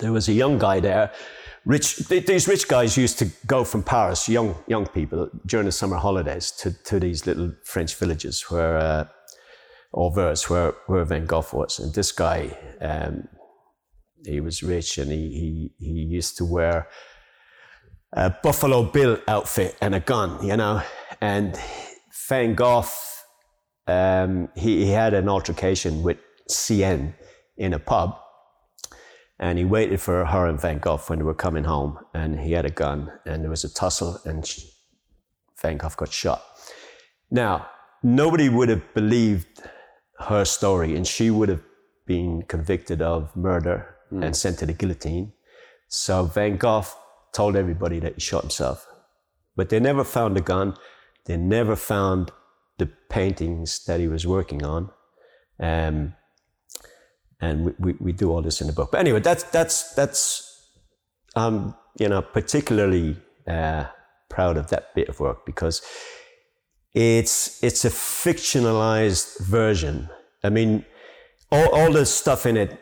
[0.00, 1.10] there was a young guy there.
[1.64, 1.96] Rich.
[2.08, 6.50] These rich guys used to go from Paris, young young people, during the summer holidays
[6.52, 9.04] to, to these little French villages where, uh,
[9.92, 11.78] or Vers, where where Van Gogh was.
[11.80, 13.28] And this guy, um,
[14.24, 15.28] he was rich, and he
[15.78, 16.88] he he used to wear
[18.12, 20.80] a Buffalo Bill outfit and a gun, you know.
[21.20, 21.58] And
[22.28, 22.86] Van Gogh,
[23.88, 27.14] um, he, he had an altercation with Sien
[27.56, 28.16] in a pub,
[29.38, 32.52] and he waited for her and Van Gogh when they were coming home, and he
[32.52, 34.70] had a gun, and there was a tussle, and she,
[35.60, 36.42] Van Gogh got shot.
[37.30, 37.68] Now,
[38.02, 39.62] nobody would have believed
[40.20, 41.62] her story, and she would have
[42.06, 45.32] been convicted of murder and sent to the guillotine.
[45.88, 46.86] So Van Gogh
[47.32, 48.86] told everybody that he shot himself.
[49.56, 50.74] But they never found the gun.
[51.26, 52.32] They never found
[52.78, 54.90] the paintings that he was working on.
[55.60, 56.14] Um,
[57.40, 58.90] and we, we, we do all this in the book.
[58.90, 60.70] But anyway, that's, that's, that's
[61.36, 63.84] um, you know, particularly uh,
[64.28, 65.82] proud of that bit of work because
[66.94, 70.08] it's, it's a fictionalized version.
[70.42, 70.84] I mean,
[71.50, 72.80] all, all the stuff in it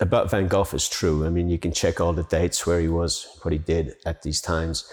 [0.00, 1.26] about Van Gogh is true.
[1.26, 4.22] I mean, you can check all the dates where he was, what he did at
[4.22, 4.90] these times.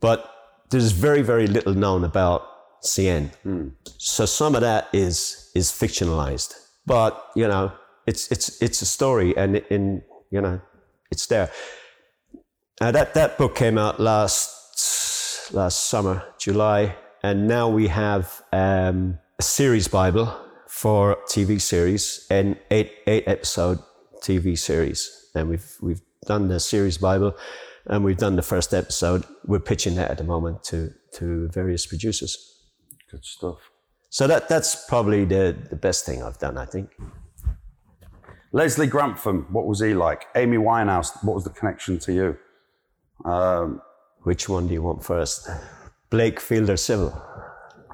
[0.00, 0.30] But
[0.70, 2.46] there's very, very little known about
[2.82, 3.30] Sien.
[3.98, 6.54] So some of that is is fictionalized.
[6.84, 7.72] But you know,
[8.06, 10.60] it's it's it's a story, and in you know,
[11.10, 11.50] it's there.
[12.80, 19.18] Uh, that that book came out last last summer, July, and now we have um,
[19.38, 23.78] a series Bible for TV series, an eight eight episode
[24.20, 27.36] TV series, and we've we've done the series Bible,
[27.86, 29.24] and we've done the first episode.
[29.44, 32.51] We're pitching that at the moment to to various producers.
[33.12, 33.70] Good stuff.
[34.08, 36.58] So that that's probably the the best thing I've done.
[36.58, 36.90] I think.
[38.52, 40.26] Leslie Grantham, what was he like?
[40.34, 42.38] Amy Winehouse, what was the connection to you?
[43.24, 43.80] Um,
[44.24, 45.48] Which one do you want first?
[46.10, 47.10] Blake Fielder Civil.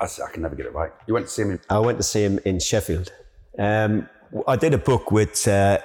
[0.00, 0.90] I, I, can never get it right.
[1.06, 3.12] You went to see him in I went to see him in Sheffield.
[3.58, 4.08] Um,
[4.46, 5.78] I did a book with uh,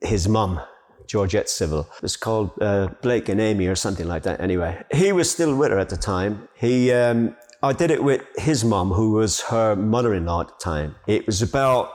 [0.00, 0.60] his mum,
[1.06, 1.88] Georgette Civil.
[2.02, 4.40] It's called uh, Blake and Amy or something like that.
[4.40, 6.48] Anyway, he was still with her at the time.
[6.54, 10.94] He, um, I did it with his mum, who was her mother-in-law at the time.
[11.06, 11.92] It was about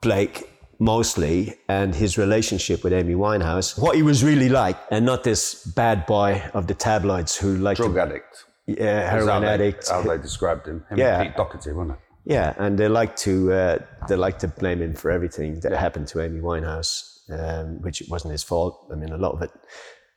[0.00, 0.48] Blake
[0.78, 5.64] mostly and his relationship with Amy Winehouse, what he was really like, and not this
[5.76, 8.44] bad boy of the tabloids who like drug to, addict.
[8.66, 9.88] yeah, heroin addict.
[9.88, 10.84] How they described him.
[10.90, 11.20] Him Yeah.
[11.20, 11.98] and Pete Doherty, wasn't it?
[12.24, 16.06] Yeah, and they like to uh, they like to blame him for everything that happened
[16.08, 18.88] to Amy Winehouse, um, which it wasn't his fault.
[18.90, 19.50] I mean, a lot of it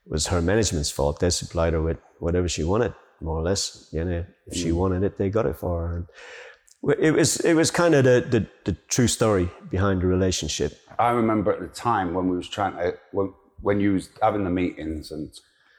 [0.07, 1.19] was her management's fault.
[1.19, 3.89] They supplied her with whatever she wanted, more or less.
[3.91, 4.73] You know, if she mm.
[4.73, 5.95] wanted it, they got it for her.
[5.97, 10.79] And it was it was kind of the, the the true story behind the relationship.
[10.99, 14.43] I remember at the time when we was trying to when when you was having
[14.43, 15.31] the meetings and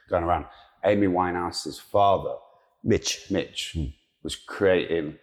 [0.09, 0.45] going around,
[0.83, 2.35] Amy Winehouse's father,
[2.83, 3.85] Mitch, Mitch, hmm.
[4.23, 5.17] was creating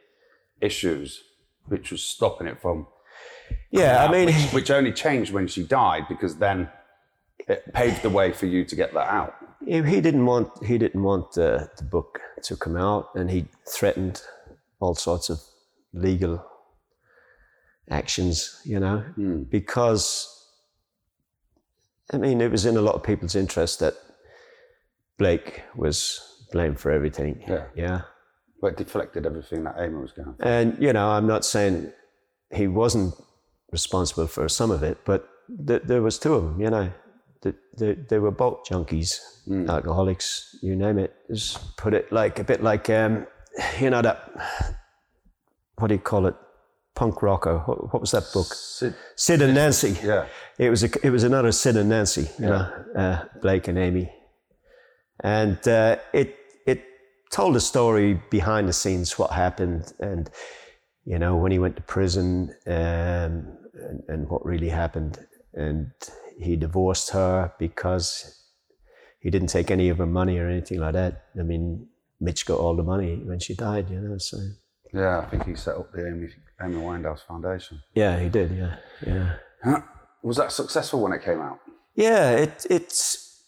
[0.61, 1.23] issues
[1.67, 2.87] which was stopping it from
[3.71, 6.69] yeah, I mean, which, which only changed when she died because then
[7.49, 9.35] it paved the way for you to get that out.
[9.67, 14.23] He, didn't want he didn't want the, the book to come out, and he threatened
[14.81, 15.41] all sorts of
[15.93, 16.45] legal
[17.91, 19.43] actions, you know, hmm.
[19.45, 20.35] because
[22.13, 23.95] I mean, it was in a lot of people's interest that
[25.19, 27.43] Blake was blamed for everything.
[27.49, 27.65] Yeah.
[27.75, 28.03] Yeah.
[28.61, 30.35] But it deflected everything that Amy was going.
[30.41, 31.93] And, you know, I'm not saying
[32.55, 33.15] he wasn't
[33.73, 35.29] responsible for some of it, but
[35.67, 36.93] th- there was two of them, you know.
[37.45, 39.21] They, they, they were both junkies,
[39.69, 41.15] alcoholics, you name it.
[41.31, 43.27] Just put it like a bit like, um,
[43.79, 44.19] you know, that,
[45.77, 46.35] what do you call it?
[46.95, 47.59] Punk rocker.
[47.67, 48.47] What, what was that book?
[48.55, 49.97] Sid, Sid and Nancy.
[50.05, 50.27] yeah.
[50.59, 54.13] It was a, it was another Sid and Nancy, you know, uh, Blake and Amy,
[55.21, 56.85] and uh, it it
[57.33, 60.31] told a story behind the scenes, what happened, and
[61.05, 65.19] you know when he went to prison, um, and, and what really happened,
[65.55, 65.91] and
[66.39, 68.41] he divorced her because
[69.21, 71.25] he didn't take any of her money or anything like that.
[71.39, 71.87] I mean,
[72.21, 74.19] Mitch got all the money when she died, you know.
[74.19, 74.39] So
[74.93, 76.29] Yeah, I think he set up the Amy,
[76.63, 77.81] Amy Winehouse Foundation.
[77.95, 78.51] yeah, he did.
[78.51, 79.83] Yeah, yeah.
[80.23, 81.59] Was that successful when it came out?
[81.95, 83.43] Yeah, it, it's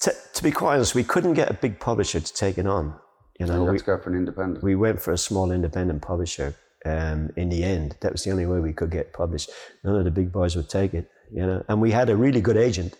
[0.00, 2.94] t- to be quite honest, we couldn't get a big publisher to take it on.
[3.38, 4.62] You You know, had we, to go for an independent.
[4.64, 6.54] we went for a small independent publisher.
[6.86, 9.50] Um, in the end, that was the only way we could get published.
[9.84, 11.10] None of the big boys would take it.
[11.32, 12.94] You know, and we had a really good agent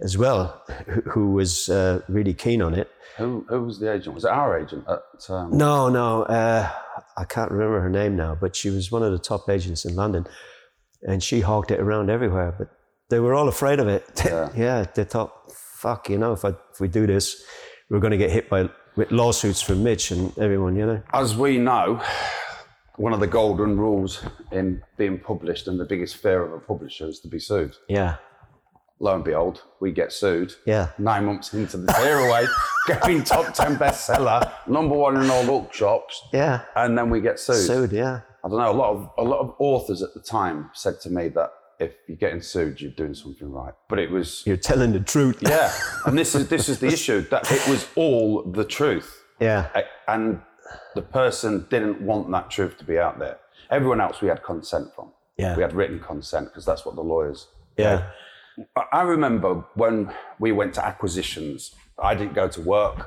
[0.00, 2.90] as well, who, who was uh, really keen on it.
[3.16, 4.14] Who, who was the agent?
[4.14, 6.70] Was it our agent at um, No, no, uh,
[7.16, 9.94] I can't remember her name now, but she was one of the top agents in
[9.94, 10.26] London,
[11.02, 12.54] and she hogged it around everywhere.
[12.56, 12.68] But
[13.10, 14.04] they were all afraid of it.
[14.56, 17.44] Yeah, they thought, "Fuck, you know, if I, if we do this,
[17.90, 21.02] we're going to get hit by with lawsuits from Mitch and everyone." You know.
[21.12, 22.02] As we know,
[23.00, 27.08] one of the golden rules in being published and the biggest fear of a publisher
[27.08, 27.74] is to be sued.
[27.88, 28.16] Yeah,
[28.98, 30.52] Lo and behold, we get sued.
[30.66, 32.44] yeah, Nine months into the tearaway,
[32.86, 36.60] getting top 10 bestseller, number one in all bookshops, yeah.
[36.76, 37.66] and then we get sued.
[37.66, 37.92] Sued.
[37.92, 41.00] Yeah, I don't know, a lot of a lot of authors at the time said
[41.00, 43.72] to me that if you're getting sued, you're doing something right.
[43.88, 45.38] But it was you're telling the truth.
[45.40, 45.72] yeah,
[46.04, 49.24] and this is this is the issue that it was all the truth.
[49.40, 49.68] yeah,
[50.06, 50.42] and
[50.94, 53.38] the person didn't want that truth to be out there.
[53.70, 55.12] Everyone else we had consent from.
[55.36, 55.56] Yeah.
[55.56, 57.46] We had written consent because that's what the lawyers.
[57.76, 58.08] yeah,
[58.76, 62.98] I- I remember when we went to acquisitions, I didn't go to work.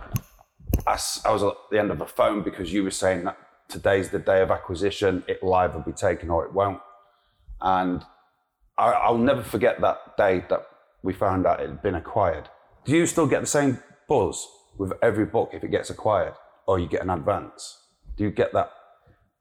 [0.87, 0.93] I
[1.31, 4.41] was at the end of the phone because you were saying that today's the day
[4.41, 6.81] of acquisition, it'll either be taken or it won't.
[7.61, 8.03] And
[8.77, 10.65] I, I'll never forget that day that
[11.03, 12.49] we found out it had been acquired.
[12.85, 14.47] Do you still get the same buzz
[14.77, 16.33] with every book if it gets acquired
[16.67, 17.79] or you get an advance?
[18.17, 18.71] Do you get that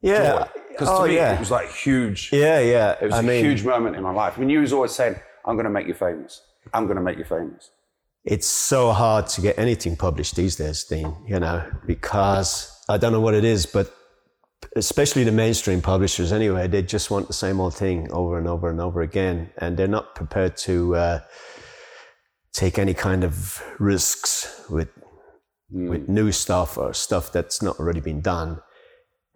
[0.00, 0.48] yeah.
[0.68, 1.34] Because to oh, me, yeah.
[1.34, 2.30] it was like huge.
[2.32, 2.96] yeah, yeah.
[3.00, 4.34] It was I a mean, huge moment in my life.
[4.36, 6.42] I mean, you was always saying, "I'm going to make you famous.
[6.74, 7.70] I'm going to make you famous."
[8.24, 13.12] it's so hard to get anything published these days, Dean, you know, because I don't
[13.12, 13.92] know what it is, but
[14.76, 18.70] especially the mainstream publishers anyway, they just want the same old thing over and over
[18.70, 19.50] and over again.
[19.58, 21.20] And they're not prepared to uh,
[22.52, 24.88] take any kind of risks with,
[25.72, 28.60] with new stuff or stuff that's not already been done.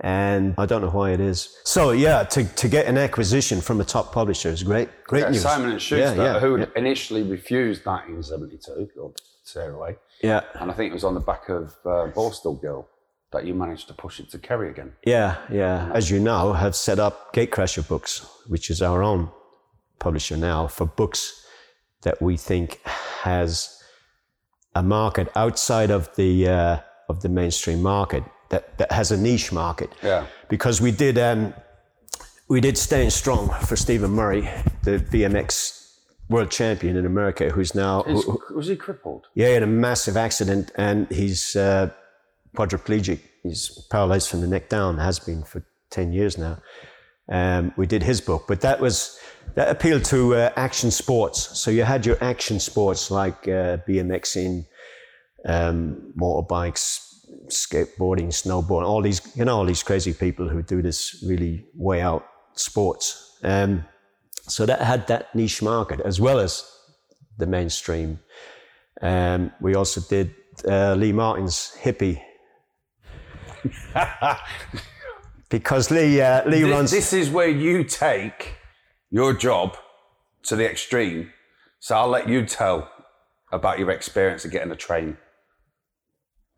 [0.00, 1.56] And I don't know why it is.
[1.64, 4.88] So yeah, to, to get an acquisition from a top publisher is great.
[5.04, 5.42] Great Yeah, news.
[5.42, 6.66] Simon and Schuster, Yeah, yeah, who yeah.
[6.76, 9.12] initially refused 1972 or
[9.50, 10.42] Tearaway, Yeah.
[10.60, 12.86] and I think it was on the back of uh, Borstal Girl
[13.32, 14.92] that you managed to push it to Kerry again.
[15.04, 15.90] Yeah, yeah.
[15.94, 19.30] As you know, have set up Gatecrasher Books, which is our own
[19.98, 21.44] publisher now for books
[22.02, 22.80] that we think
[23.22, 23.75] has
[24.76, 29.50] a market outside of the uh, of the mainstream market that, that has a niche
[29.52, 29.90] market.
[30.02, 30.26] Yeah.
[30.48, 31.54] Because we did um,
[32.48, 34.42] we did Staying Strong for Stephen Murray,
[34.82, 35.48] the BMX
[36.28, 39.26] world champion in America, who's now who- was he crippled?
[39.34, 41.88] yeah, he had a massive accident and he's uh,
[42.56, 43.20] quadriplegic.
[43.42, 46.58] He's paralyzed from the neck down, has been for 10 years now.
[47.28, 49.18] Um, we did his book, but that was
[49.54, 51.58] that appealed to uh, action sports.
[51.58, 54.66] So you had your action sports like uh, BMXing,
[55.46, 57.06] um, motorbikes,
[57.46, 62.00] skateboarding, snowboarding, all these, you know, all these crazy people who do this really way
[62.00, 63.38] out sports.
[63.42, 63.84] Um,
[64.42, 66.70] so that had that niche market as well as
[67.38, 68.20] the mainstream.
[69.02, 70.34] Um, we also did
[70.68, 72.20] uh, Lee Martin's hippie.
[75.58, 76.90] because Lee, uh, Lee This, runs.
[76.90, 78.56] this is where you take
[79.10, 79.76] your job
[80.44, 81.30] to the extreme.
[81.80, 82.90] So I'll let you tell
[83.52, 85.16] about your experience of getting a train.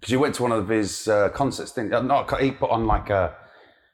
[0.00, 2.02] Because you went to one of his uh, concerts, didn't you?
[2.02, 3.36] Not, he put on like a,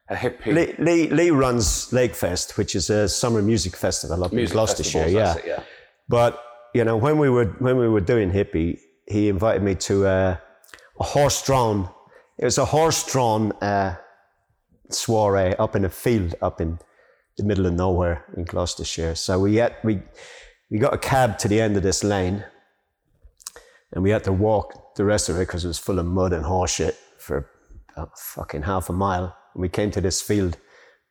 [0.08, 4.36] a hippie Lee, Lee, Lee runs Lakefest, which is a summer music festival up in
[4.36, 5.04] music Gloucestershire.
[5.04, 5.36] festivals, Yeah.
[5.36, 5.62] it, yeah.
[6.08, 6.42] But
[6.74, 10.36] you know, when we were when we were doing hippie, he invited me to uh,
[11.00, 11.88] a horse-drawn.
[12.38, 13.96] It was a horse-drawn uh,
[14.90, 16.78] soiree up in a field up in
[17.36, 19.14] the middle of nowhere in Gloucestershire.
[19.14, 20.00] So we had we
[20.70, 22.44] we got a cab to the end of this lane,
[23.92, 26.32] and we had to walk the rest of it because it was full of mud
[26.32, 27.50] and horse shit for
[27.92, 29.36] about fucking half a mile.
[29.54, 30.56] And we came to this field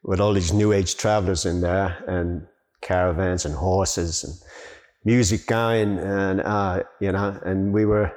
[0.03, 2.45] with all these new age travelers in there and
[2.81, 4.33] caravans and horses and
[5.05, 8.11] music going and uh, you know and we were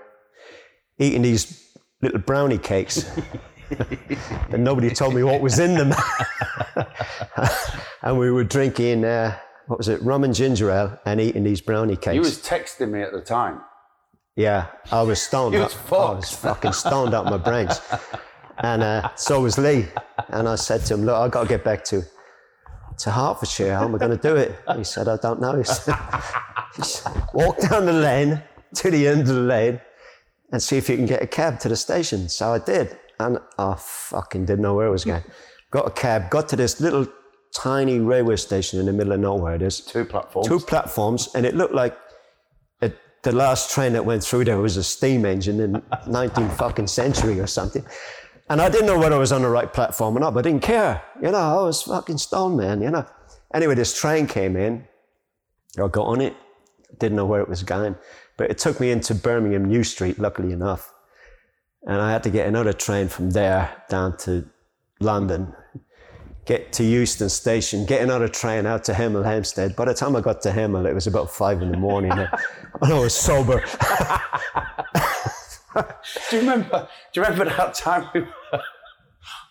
[0.98, 3.04] eating these little brownie cakes
[4.50, 5.92] and nobody told me what was in them
[8.02, 9.36] and we were drinking uh,
[9.66, 12.90] what was it rum and ginger ale and eating these brownie cakes You was texting
[12.90, 13.60] me at the time.
[14.36, 15.54] yeah, I was stoned.
[15.54, 15.92] Was up.
[15.92, 17.80] I was fucking stoned out my brains.
[18.58, 19.86] And uh, so was Lee.
[20.28, 22.02] And I said to him, look, I've got to get back to,
[22.98, 23.74] to Hertfordshire.
[23.74, 24.54] How am I going to do it?
[24.76, 25.62] He said, I don't know.
[26.76, 28.42] He he said, walk down the lane
[28.74, 29.80] to the end of the lane
[30.52, 32.28] and see if you can get a cab to the station.
[32.28, 32.98] So I did.
[33.18, 35.24] And I fucking didn't know where I was going.
[35.70, 37.06] Got a cab, got to this little
[37.54, 39.56] tiny railway station in the middle of nowhere.
[39.58, 40.48] There's Two platforms.
[40.48, 41.96] two platforms, and it looked like
[42.82, 45.72] it, the last train that went through there was a steam engine in
[46.06, 47.84] 19th fucking century or something.
[48.48, 50.50] And I didn't know whether I was on the right platform or not, but I
[50.50, 51.02] didn't care.
[51.20, 53.04] You know, I was fucking stoned, man, you know.
[53.52, 54.84] Anyway, this train came in.
[55.82, 56.36] I got on it.
[56.98, 57.96] Didn't know where it was going.
[58.36, 60.92] But it took me into Birmingham New Street, luckily enough.
[61.87, 64.45] And I had to get another train from there down to
[64.99, 65.55] London,
[66.45, 69.76] get to Euston Station, get another train out to Hemel Hempstead.
[69.76, 72.11] By the time I got to Hemel, it was about five in the morning.
[72.12, 72.28] and
[72.82, 73.62] I was sober.
[76.30, 76.89] Do you remember?
[77.12, 78.62] Do you remember that time we were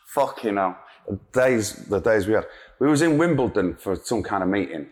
[0.08, 0.78] fucking hell?
[1.08, 2.46] The days, the days we had.
[2.80, 4.88] We was in Wimbledon for some kind of meeting,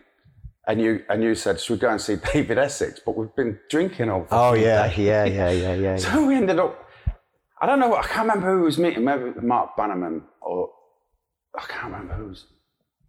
[0.66, 3.58] and you and you said, "Should we go and see David Essex?" But we've been
[3.68, 4.26] drinking all.
[4.30, 5.74] Oh, yeah, yeah, yeah, yeah, yeah.
[5.74, 5.96] yeah.
[5.96, 6.83] So we ended up.
[7.64, 7.94] I don't know.
[7.96, 9.04] I can't remember who was meeting.
[9.04, 10.70] Maybe Mark Bannerman or
[11.58, 12.44] I can't remember who was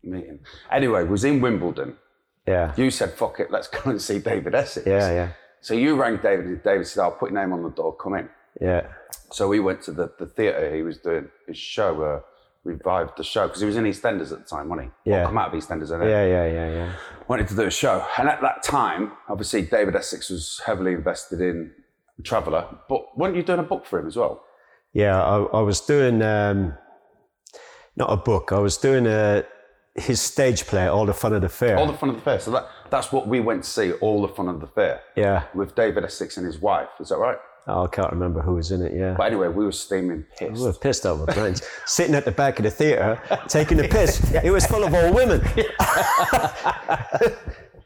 [0.01, 0.39] meeting.
[0.71, 1.97] Anyway, we was in Wimbledon.
[2.47, 5.29] Yeah, You said, "Fuck it, let's go and see David Essex." yeah, yeah,
[5.59, 7.93] So you rang David, and David said, "I'll put your name on the door.
[7.97, 8.29] Come in."
[8.61, 8.87] yeah.
[9.31, 10.73] So we went to the, the theatre.
[10.73, 12.21] He was doing his show, uh,
[12.63, 15.11] revived the show because he was in EastEnders at the time, wasn't he?
[15.11, 15.25] Yeah.
[15.25, 16.93] Come out of EastEnders, and Yeah, yeah, yeah, yeah.
[17.27, 18.05] wanted to do a show.
[18.17, 21.71] And at that time, obviously, David Essex was heavily invested in
[22.23, 22.65] Traveller.
[22.89, 24.43] But weren't you doing a book for him as well?
[24.93, 26.73] Yeah, I, I was doing um,
[27.95, 28.51] not a book.
[28.51, 29.43] I was doing a
[29.95, 31.77] his stage play, All the Fun of the Fair.
[31.77, 32.39] All the fun of the fair.
[32.39, 33.93] So that, that's what we went to see.
[33.93, 36.89] All the fun of the fair yeah, with David Essex and his wife.
[36.99, 37.37] Is that right?
[37.67, 38.93] oh, I can't remember who was in it.
[38.93, 40.53] Yeah, But anyway, we were steaming pissed.
[40.53, 44.21] we were pissed our brains, sitting at the back of the theatre, taking the piss.
[44.43, 45.41] It was full of old women.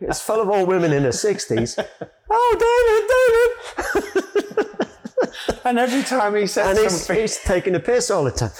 [0.02, 1.78] it was full of old women in their sixties.
[2.32, 3.56] Oh,
[3.88, 4.86] David, David!
[5.66, 8.52] And every time he said and he's, something, he's taking the piss all the time.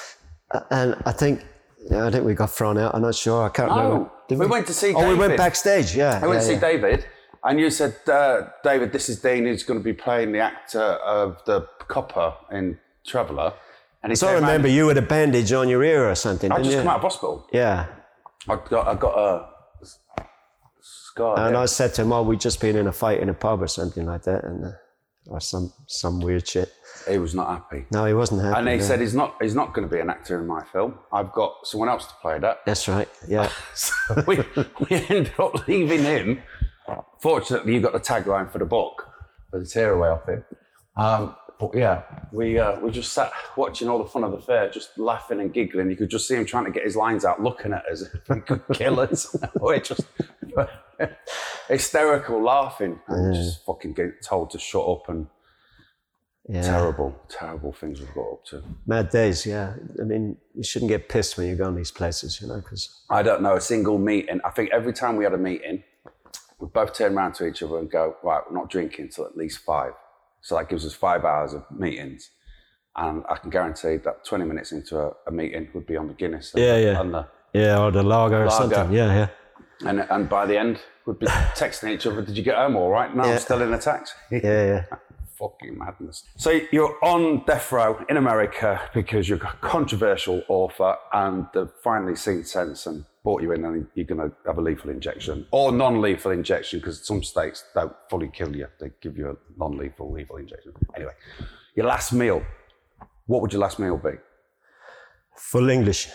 [0.52, 1.46] Uh, And I think,
[1.90, 2.94] yeah, I think we got thrown out.
[2.96, 3.46] I'm not sure.
[3.46, 3.96] I can't remember.
[4.00, 4.94] no, Did we went to see.
[4.94, 5.96] Oh, we went backstage.
[5.96, 6.60] Yeah, I went yeah, to see yeah.
[6.60, 7.06] David,
[7.44, 10.82] and you said, uh, David, this is Dean who's going to be playing the actor
[10.82, 13.54] of the copper in Traveller.
[14.04, 16.56] And he So I remember you had a bandage on your ear or something, I
[16.56, 16.82] didn't just you?
[16.84, 17.48] come out of hospital.
[17.54, 17.86] Yeah.
[18.48, 19.50] I got, I got a
[21.20, 21.40] scar.
[21.40, 21.62] And there.
[21.62, 23.68] I said to him, "Oh, we just been in a fight in a pub or
[23.68, 24.72] something like that, and uh,
[25.28, 26.72] or some some weird shit."
[27.10, 27.86] he was not happy.
[27.92, 28.60] No, he wasn't happy.
[28.60, 28.82] And he no.
[28.82, 31.00] said he's not he's not going to be an actor in my film.
[31.12, 32.60] I've got someone else to play that.
[32.66, 33.10] "That's right.
[33.28, 34.38] Yeah, So we,
[34.80, 36.42] we ended up leaving him.
[37.22, 39.08] Fortunately, you got the tagline for the book,
[39.52, 40.44] for the tearaway off him.
[40.96, 44.70] Um, but yeah, we uh, we just sat watching all the fun of the fair,
[44.70, 45.90] just laughing and giggling.
[45.90, 48.40] You could just see him trying to get his lines out, looking at us he
[48.40, 49.36] could kill us.
[49.60, 50.06] We're just
[51.68, 55.28] hysterical laughing and just fucking get told to shut up and
[56.48, 56.62] yeah.
[56.62, 58.64] terrible, terrible things we've got up to.
[58.88, 59.46] Mad days.
[59.46, 59.76] Yeah.
[60.00, 63.04] I mean, you shouldn't get pissed when you go on these places, you know, because
[63.10, 64.40] I don't know a single meeting.
[64.44, 65.84] I think every time we had a meeting,
[66.60, 69.38] we both turn around to each other and go, right, we're not drinking till at
[69.38, 69.94] least five.
[70.42, 72.32] So that gives us five hours of meetings.
[72.96, 76.14] And I can guarantee that 20 minutes into a, a meeting would be on the
[76.14, 76.54] Guinness.
[76.54, 77.00] And, Yeah, yeah.
[77.00, 78.74] And, the, yeah, or the lager or Lager.
[78.76, 78.96] something.
[78.96, 79.28] Yeah, yeah.
[79.86, 82.90] And, and by the end, we'd be texting each other, did you get home all
[82.90, 83.16] right?
[83.16, 83.34] No, Yeah.
[83.34, 84.14] I'm still in a taxi.
[84.32, 84.86] Yeah, yeah.
[85.40, 86.26] Fucking madness.
[86.36, 92.18] So you're on death row in America because you're a controversial author and they've finally
[92.18, 95.72] seen sense and brought you in and you're going to have a lethal injection or
[95.72, 98.68] non-lethal injection because some states don't fully kill you.
[98.82, 100.74] They give you a non-lethal lethal injection.
[100.94, 101.14] Anyway,
[101.74, 102.44] your last meal.
[103.26, 104.12] What would your last meal be?
[105.38, 106.10] Full English.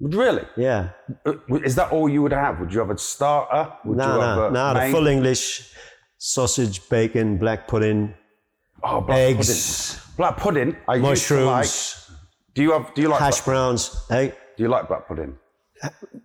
[0.00, 0.44] Really?
[0.56, 0.90] Yeah.
[1.26, 1.34] Uh,
[1.64, 2.58] Is that all you would have?
[2.60, 3.70] Would you have a starter?
[3.84, 4.86] Would No, you have no, a no.
[4.86, 5.72] The full English
[6.18, 8.14] sausage, bacon, black pudding,
[8.82, 10.16] oh, black eggs, pudding.
[10.16, 10.76] Black pudding.
[10.88, 11.02] I to like.
[11.02, 12.10] mushrooms,
[12.54, 12.94] Do you have?
[12.94, 13.20] Do you like?
[13.20, 14.06] hash browns.
[14.08, 15.36] Hey, do you like black pudding?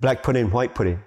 [0.02, 1.00] black pudding, white pudding.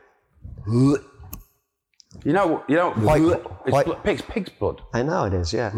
[2.24, 3.22] You know, you know, White-
[3.66, 4.80] it's white- pig's, pig's blood.
[4.92, 5.70] I know it is, yeah.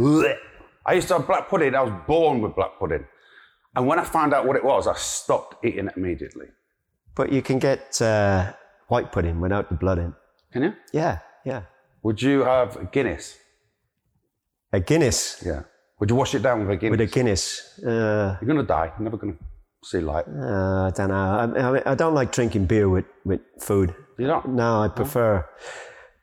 [0.86, 1.74] I used to have black pudding.
[1.74, 3.04] I was born with black pudding.
[3.76, 6.46] And when I found out what it was, I stopped eating it immediately.
[7.20, 8.54] But you can get uh,
[8.88, 10.14] white pudding without the blood in.
[10.54, 10.72] Can you?
[10.90, 11.64] Yeah, yeah.
[12.02, 13.36] Would you have a Guinness?
[14.72, 15.64] A Guinness Yeah.
[15.98, 16.98] Would you wash it down with a Guinness?
[16.98, 17.78] with a Guinness.
[17.86, 18.90] Uh, You're going to die.
[18.96, 19.38] You're never going to
[19.84, 20.24] see light.
[20.28, 21.14] uh, I don't know.
[21.14, 23.94] I, I, mean, I don't like drinking beer with, with food.
[24.18, 24.48] You don't?
[24.54, 25.46] No, I prefer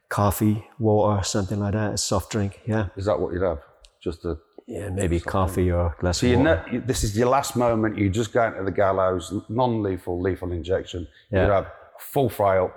[0.09, 2.59] coffee, water, something like that, a soft drink.
[2.65, 2.87] Yeah.
[2.95, 3.59] Is that what you'd have?
[4.01, 4.39] Just a.
[4.67, 7.55] Yeah, maybe coffee or a glass So of you know, you- this is your last
[7.55, 7.97] moment.
[7.97, 11.07] You just go into the gallows, non-lethal, lethal injection.
[11.31, 11.43] Yeah.
[11.45, 11.67] You'd have
[11.99, 12.75] full fry up.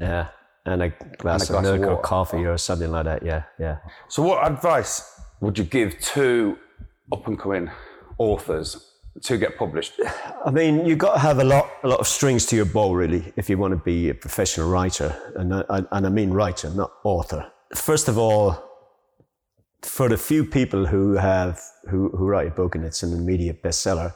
[0.00, 0.28] Yeah.
[0.66, 2.02] And a glass, glass of of milk or water.
[2.02, 3.22] coffee or something like that.
[3.24, 3.78] Yeah, yeah.
[4.08, 6.56] So, what advice would you give to
[7.12, 7.70] up-and-coming
[8.18, 9.94] authors to get published?
[10.44, 12.92] I mean, you've got to have a lot, a lot of strings to your bow,
[12.92, 15.14] really, if you want to be a professional writer.
[15.36, 17.46] And I, and I mean writer, not author.
[17.74, 18.60] First of all,
[19.82, 21.60] for the few people who have
[21.90, 24.14] who, who write a book and it's an immediate bestseller,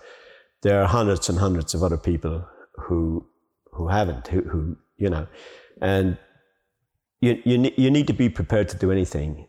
[0.63, 3.27] there are hundreds and hundreds of other people who
[3.73, 5.27] who haven't, who, who you know,
[5.81, 6.19] and
[7.21, 9.49] you you you need to be prepared to do anything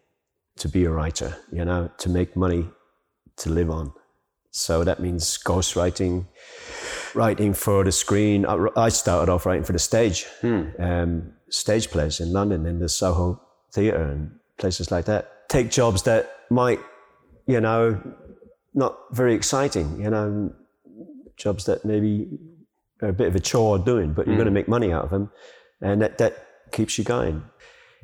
[0.57, 2.67] to be a writer, you know, to make money
[3.37, 3.93] to live on.
[4.51, 6.27] So that means ghostwriting,
[7.15, 8.45] writing for the screen.
[8.45, 10.25] I, I started off writing for the stage,
[10.77, 13.41] um, stage plays in London, in the Soho
[13.73, 15.31] Theatre and places like that.
[15.51, 16.79] Take jobs that might,
[17.45, 18.01] you know,
[18.73, 20.53] not very exciting, you know,
[21.35, 22.27] jobs that maybe
[23.01, 24.61] are a bit of a chore doing, but you're going to mm.
[24.61, 25.29] make money out of them,
[25.81, 26.33] and that, that
[26.71, 27.43] keeps you going.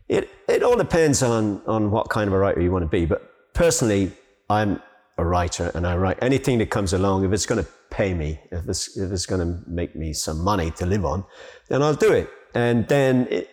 [0.09, 3.05] It, it all depends on, on what kind of a writer you want to be.
[3.05, 4.11] But personally,
[4.49, 4.81] I'm
[5.17, 7.25] a writer and I write anything that comes along.
[7.25, 10.43] If it's going to pay me, if it's, if it's going to make me some
[10.43, 11.25] money to live on,
[11.69, 12.29] then I'll do it.
[12.53, 13.49] And then it,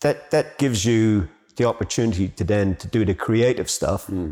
[0.00, 4.30] that, that gives you the opportunity to then to do the creative stuff hmm.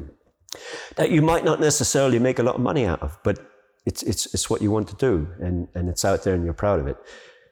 [0.95, 3.39] that you might not necessarily make a lot of money out of, but
[3.85, 6.55] it's, it's, it's what you want to do and, and it's out there and you're
[6.55, 6.97] proud of it.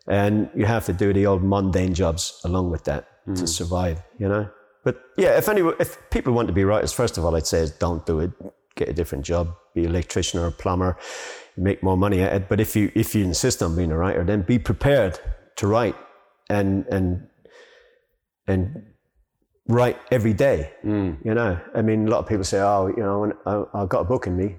[0.07, 3.47] And you have to do the old mundane jobs along with that to hmm.
[3.47, 4.49] survive, you know?
[4.85, 7.61] But yeah, if any, if people want to be writers, first of all, I'd say
[7.61, 8.31] is don't do it.
[8.77, 10.99] Get a different job, be an electrician or a plumber,
[11.57, 12.49] make more money at it.
[12.49, 15.18] But if you, if you insist on being a writer, then be prepared
[15.57, 15.97] to write
[16.51, 17.29] and, and,
[18.47, 18.94] and
[19.69, 20.73] write every day.
[20.83, 21.12] Hmm.
[21.25, 24.01] You know, I mean, a lot of people say, "Oh, you know, I, I've got
[24.01, 24.57] a book in me,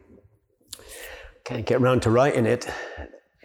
[1.43, 2.68] can't get around to writing it."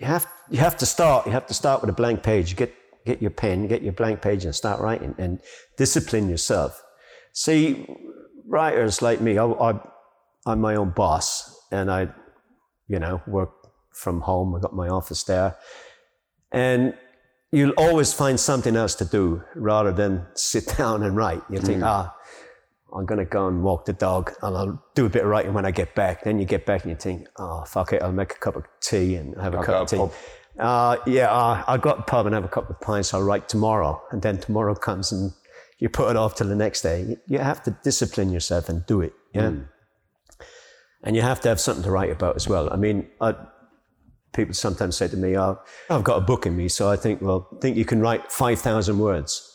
[0.00, 1.26] You have you have to start.
[1.26, 2.56] You have to start with a blank page.
[2.56, 5.14] Get get your pen, get your blank page, and start writing.
[5.18, 5.40] And
[5.76, 6.82] discipline yourself.
[7.32, 7.86] See,
[8.46, 9.80] writers like me, I, I,
[10.46, 12.08] I'm my own boss, and I,
[12.88, 13.50] you know, work
[13.92, 14.54] from home.
[14.54, 15.56] I got my office there,
[16.50, 16.94] and
[17.52, 21.42] you'll always find something else to do rather than sit down and write.
[21.50, 22.14] You think, ah,
[22.94, 25.64] I'm gonna go and walk the dog, and I'll do a bit of writing when
[25.66, 26.24] I get back.
[26.24, 28.64] Then you get back and you think, oh, fuck it, I'll make a cup of
[28.80, 30.00] tea and have a I'll cup of to tea.
[30.00, 30.12] pub.
[30.58, 33.14] Uh, yeah, uh, I'll go to the pub and have a couple of pints.
[33.14, 35.32] I'll write tomorrow, and then tomorrow comes and
[35.78, 37.16] you put it off till the next day.
[37.26, 39.12] You- have to discipline yourself and do it.
[39.32, 39.52] Yeah,
[41.02, 42.70] and you have to have something to write about as well.
[42.70, 43.34] I mean, I,
[44.32, 45.58] people sometimes say to me, oh,
[45.88, 48.98] I've got a book in me, so I think, well, think you can write 5,000
[48.98, 49.46] words.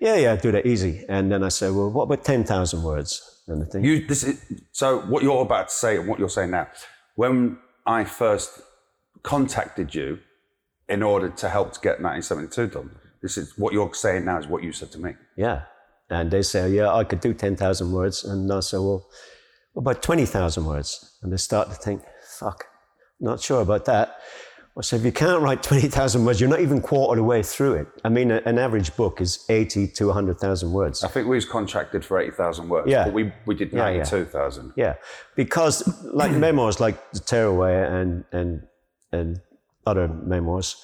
[0.00, 1.04] Yeah, yeah, do that easy.
[1.08, 3.42] And then I say, well, what about 10,000 words?
[3.46, 4.40] And I think, You, this is,
[4.72, 6.68] so what you're about to say and what you're saying now,
[7.14, 8.60] when I first
[9.22, 10.18] contacted you
[10.88, 12.90] in order to help to get 1972 done,
[13.22, 15.12] this is what you're saying now is what you said to me.
[15.36, 15.62] yeah.
[16.10, 18.24] And they say, yeah, I could do 10,000 words.
[18.24, 19.08] And I say, well,
[19.72, 21.18] what about 20,000 words?
[21.22, 22.02] And they start to think,
[22.38, 22.66] fuck,
[23.24, 24.18] not sure about that.
[24.76, 27.44] I said, if you can't write 20,000 words, you're not even quarter of the way
[27.44, 27.86] through it.
[28.04, 31.04] I mean, an average book is 80 to 100,000 words.
[31.04, 33.04] I think we was contracted for 80,000 words, Yeah.
[33.04, 33.98] but we, we did Yeah, yeah.
[33.98, 34.72] 92,000.
[34.74, 34.94] Yeah,
[35.36, 38.62] because like memoirs, like the Tearaway and and
[39.12, 39.40] and
[39.86, 40.74] other memoirs,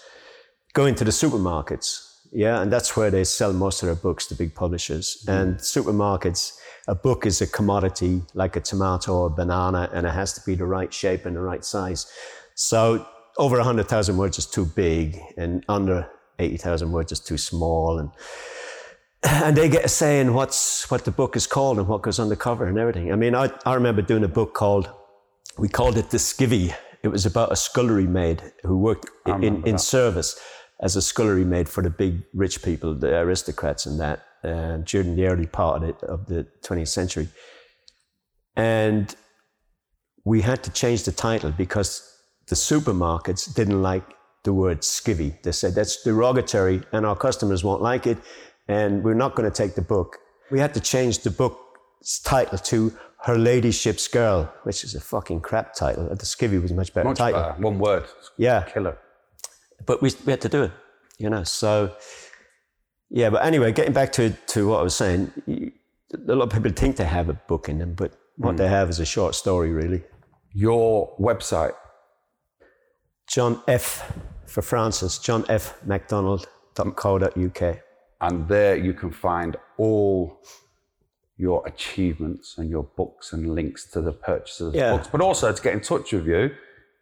[0.72, 2.06] go into the supermarkets.
[2.32, 5.06] Yeah, and that's where they sell most of their books, the big publishers.
[5.26, 5.30] Mm-hmm.
[5.40, 6.52] And supermarkets,
[6.90, 10.40] a book is a commodity like a tomato or a banana, and it has to
[10.44, 12.10] be the right shape and the right size.
[12.56, 13.06] So
[13.38, 16.10] over hundred thousand words is too big, and under
[16.40, 18.10] eighty thousand words is too small, and
[19.22, 22.18] and they get a say in what's what the book is called and what goes
[22.18, 23.12] on the cover and everything.
[23.12, 24.90] I mean, I, I remember doing a book called
[25.58, 26.74] we called it the Skivvy.
[27.02, 30.38] It was about a scullery maid who worked in, in, in service
[30.80, 35.16] as a scullery maid for the big rich people, the aristocrats, and that uh, during
[35.16, 37.28] the early part of, it, of the 20th century.
[38.56, 39.14] And
[40.24, 42.06] we had to change the title because
[42.48, 44.04] the supermarkets didn't like
[44.44, 45.40] the word skivvy.
[45.42, 48.18] They said that's derogatory and our customers won't like it.
[48.68, 50.16] and we're not going to take the book.
[50.50, 55.40] We had to change the book's title to Her Ladyship's Girl, which is a fucking
[55.40, 56.08] crap title.
[56.08, 57.40] The Skivvy was a much better Much title.
[57.40, 57.60] better.
[57.62, 58.04] One word.
[58.36, 58.62] Yeah.
[58.72, 58.96] Killer.
[59.86, 60.72] But we, we had to do it,
[61.18, 61.42] you know.
[61.44, 61.94] So,
[63.10, 65.72] yeah, but anyway, getting back to, to what I was saying, you,
[66.28, 68.72] a lot of people think they have a book in them, but what they hmm.
[68.72, 70.02] have is a short story, really.
[70.52, 71.74] Your website.
[73.28, 74.12] John F.
[74.46, 75.74] for Francis, John F.
[75.84, 77.78] McDonald.co.uk.
[78.22, 80.42] and there you can find all
[81.36, 84.96] your achievements and your books and links to the purchase of the Yeah.
[84.96, 86.50] books, but also to get in touch with you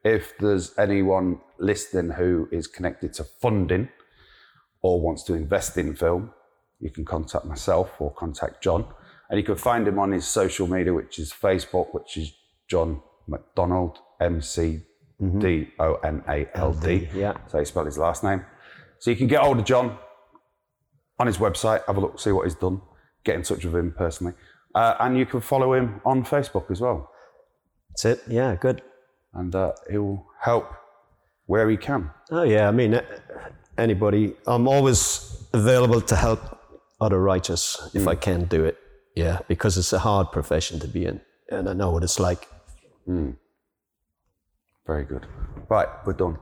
[0.04, 3.88] if there's anyone listening who is connected to funding
[4.82, 6.32] or wants to invest in film.
[6.80, 8.84] You can contact myself or contact John,
[9.30, 12.32] and you can find him on his social media, which is Facebook, which is
[12.68, 14.80] John McDonald, M C
[15.38, 17.08] D O N A L D.
[17.14, 17.34] yeah.
[17.48, 18.44] So he spelled his last name.
[19.00, 19.98] So you can get hold of John
[21.18, 22.80] on his website, have a look, see what he's done,
[23.24, 24.34] get in touch with him personally.
[24.74, 27.10] Uh, and you can follow him on Facebook as well.
[27.90, 28.22] That's it.
[28.28, 28.82] Yeah, good.
[29.34, 30.70] And uh, he'll help
[31.46, 32.10] where he can.
[32.30, 32.68] Oh, yeah.
[32.68, 33.00] I mean,
[33.78, 36.40] anybody, I'm always available to help
[37.00, 38.20] other writers if I mm.
[38.20, 38.76] can do it.
[39.14, 41.20] Yeah, because it's a hard profession to be in.
[41.50, 42.48] And I know what it's like.
[43.08, 43.36] Mm.
[44.86, 45.26] Very good.
[45.68, 46.38] Right, we're done.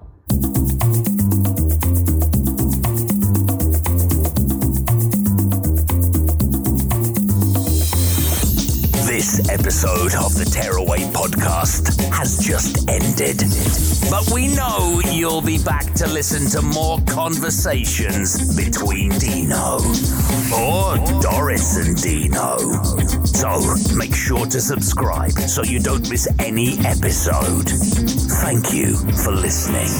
[9.66, 13.38] Episode of the Tearaway podcast has just ended.
[14.08, 19.78] But we know you'll be back to listen to more conversations between Dino
[20.54, 22.58] or Doris and Dino.
[23.24, 23.58] So
[23.96, 27.68] make sure to subscribe so you don't miss any episode.
[28.38, 28.94] Thank you
[29.24, 29.90] for listening.